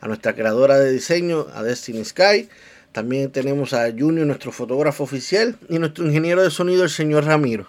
A 0.00 0.08
nuestra 0.08 0.34
creadora 0.34 0.78
de 0.78 0.92
diseño, 0.92 1.46
a 1.54 1.62
Destiny 1.62 2.04
Sky. 2.04 2.48
También 2.92 3.30
tenemos 3.30 3.72
a 3.72 3.90
Junior, 3.90 4.26
nuestro 4.26 4.52
fotógrafo 4.52 5.02
oficial, 5.04 5.56
y 5.68 5.78
nuestro 5.78 6.04
ingeniero 6.06 6.42
de 6.42 6.50
sonido, 6.50 6.84
el 6.84 6.90
señor 6.90 7.24
Ramiro. 7.24 7.66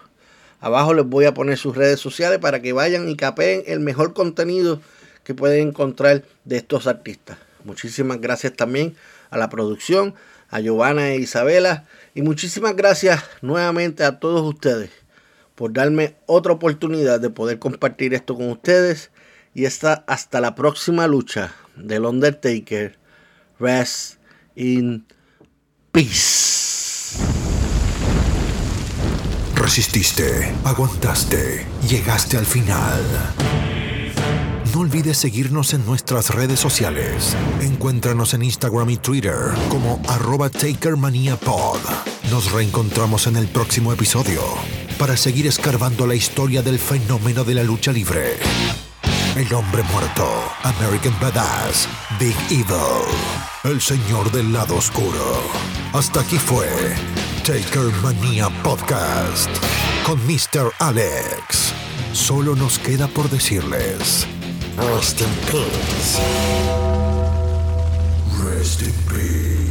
Abajo 0.60 0.94
les 0.94 1.06
voy 1.06 1.24
a 1.24 1.34
poner 1.34 1.58
sus 1.58 1.76
redes 1.76 1.98
sociales 2.00 2.38
para 2.38 2.60
que 2.60 2.72
vayan 2.72 3.08
y 3.08 3.16
capeen 3.16 3.62
el 3.66 3.80
mejor 3.80 4.14
contenido 4.14 4.80
que 5.24 5.34
pueden 5.34 5.68
encontrar 5.68 6.22
de 6.44 6.56
estos 6.56 6.86
artistas. 6.86 7.38
Muchísimas 7.64 8.20
gracias 8.20 8.52
también 8.54 8.94
a 9.30 9.38
la 9.38 9.48
producción, 9.48 10.14
a 10.50 10.60
Giovanna 10.60 11.10
e 11.10 11.18
Isabela, 11.18 11.84
y 12.14 12.22
muchísimas 12.22 12.76
gracias 12.76 13.24
nuevamente 13.42 14.04
a 14.04 14.20
todos 14.20 14.42
ustedes 14.42 14.90
por 15.54 15.72
darme 15.72 16.16
otra 16.26 16.52
oportunidad 16.52 17.20
de 17.20 17.30
poder 17.30 17.58
compartir 17.58 18.14
esto 18.14 18.34
con 18.34 18.50
ustedes. 18.50 19.10
Y 19.54 19.66
esta, 19.66 20.04
hasta 20.06 20.40
la 20.40 20.54
próxima 20.54 21.06
lucha 21.06 21.54
del 21.76 22.04
Undertaker. 22.04 22.96
Rest 23.60 24.18
in 24.56 25.06
peace. 25.94 27.16
Resististe, 29.54 30.52
aguantaste, 30.64 31.64
llegaste 31.88 32.36
al 32.36 32.46
final. 32.46 33.00
No 34.72 34.80
olvides 34.80 35.18
seguirnos 35.18 35.72
en 35.72 35.86
nuestras 35.86 36.30
redes 36.30 36.58
sociales. 36.58 37.36
Encuéntranos 37.60 38.34
en 38.34 38.42
Instagram 38.42 38.90
y 38.90 38.96
Twitter 38.96 39.36
como 39.68 40.02
arroba 40.08 40.50
TakerManiaPod. 40.50 41.78
Nos 42.32 42.50
reencontramos 42.50 43.28
en 43.28 43.36
el 43.36 43.46
próximo 43.46 43.92
episodio 43.92 44.42
para 44.98 45.16
seguir 45.16 45.46
escarbando 45.46 46.08
la 46.08 46.16
historia 46.16 46.62
del 46.62 46.80
fenómeno 46.80 47.44
de 47.44 47.54
la 47.54 47.62
lucha 47.62 47.92
libre. 47.92 48.38
El 49.36 49.52
hombre 49.52 49.82
muerto, 49.92 50.28
American 50.62 51.12
Badass, 51.20 51.88
Big 52.20 52.36
Evil, 52.50 53.02
el 53.64 53.80
señor 53.80 54.30
del 54.30 54.52
lado 54.52 54.76
oscuro. 54.76 55.42
Hasta 55.92 56.20
aquí 56.20 56.38
fue 56.38 56.68
Taker 57.44 57.92
Mania 58.00 58.48
Podcast 58.62 59.50
con 60.06 60.24
Mr. 60.24 60.72
Alex. 60.78 61.72
Solo 62.12 62.54
nos 62.54 62.78
queda 62.78 63.08
por 63.08 63.28
decirles. 63.28 64.24
Rest 64.76 65.20
in 65.20 65.26
peace. 65.50 66.20
Rest 68.40 68.82
in 68.82 68.92
peace. 69.08 69.63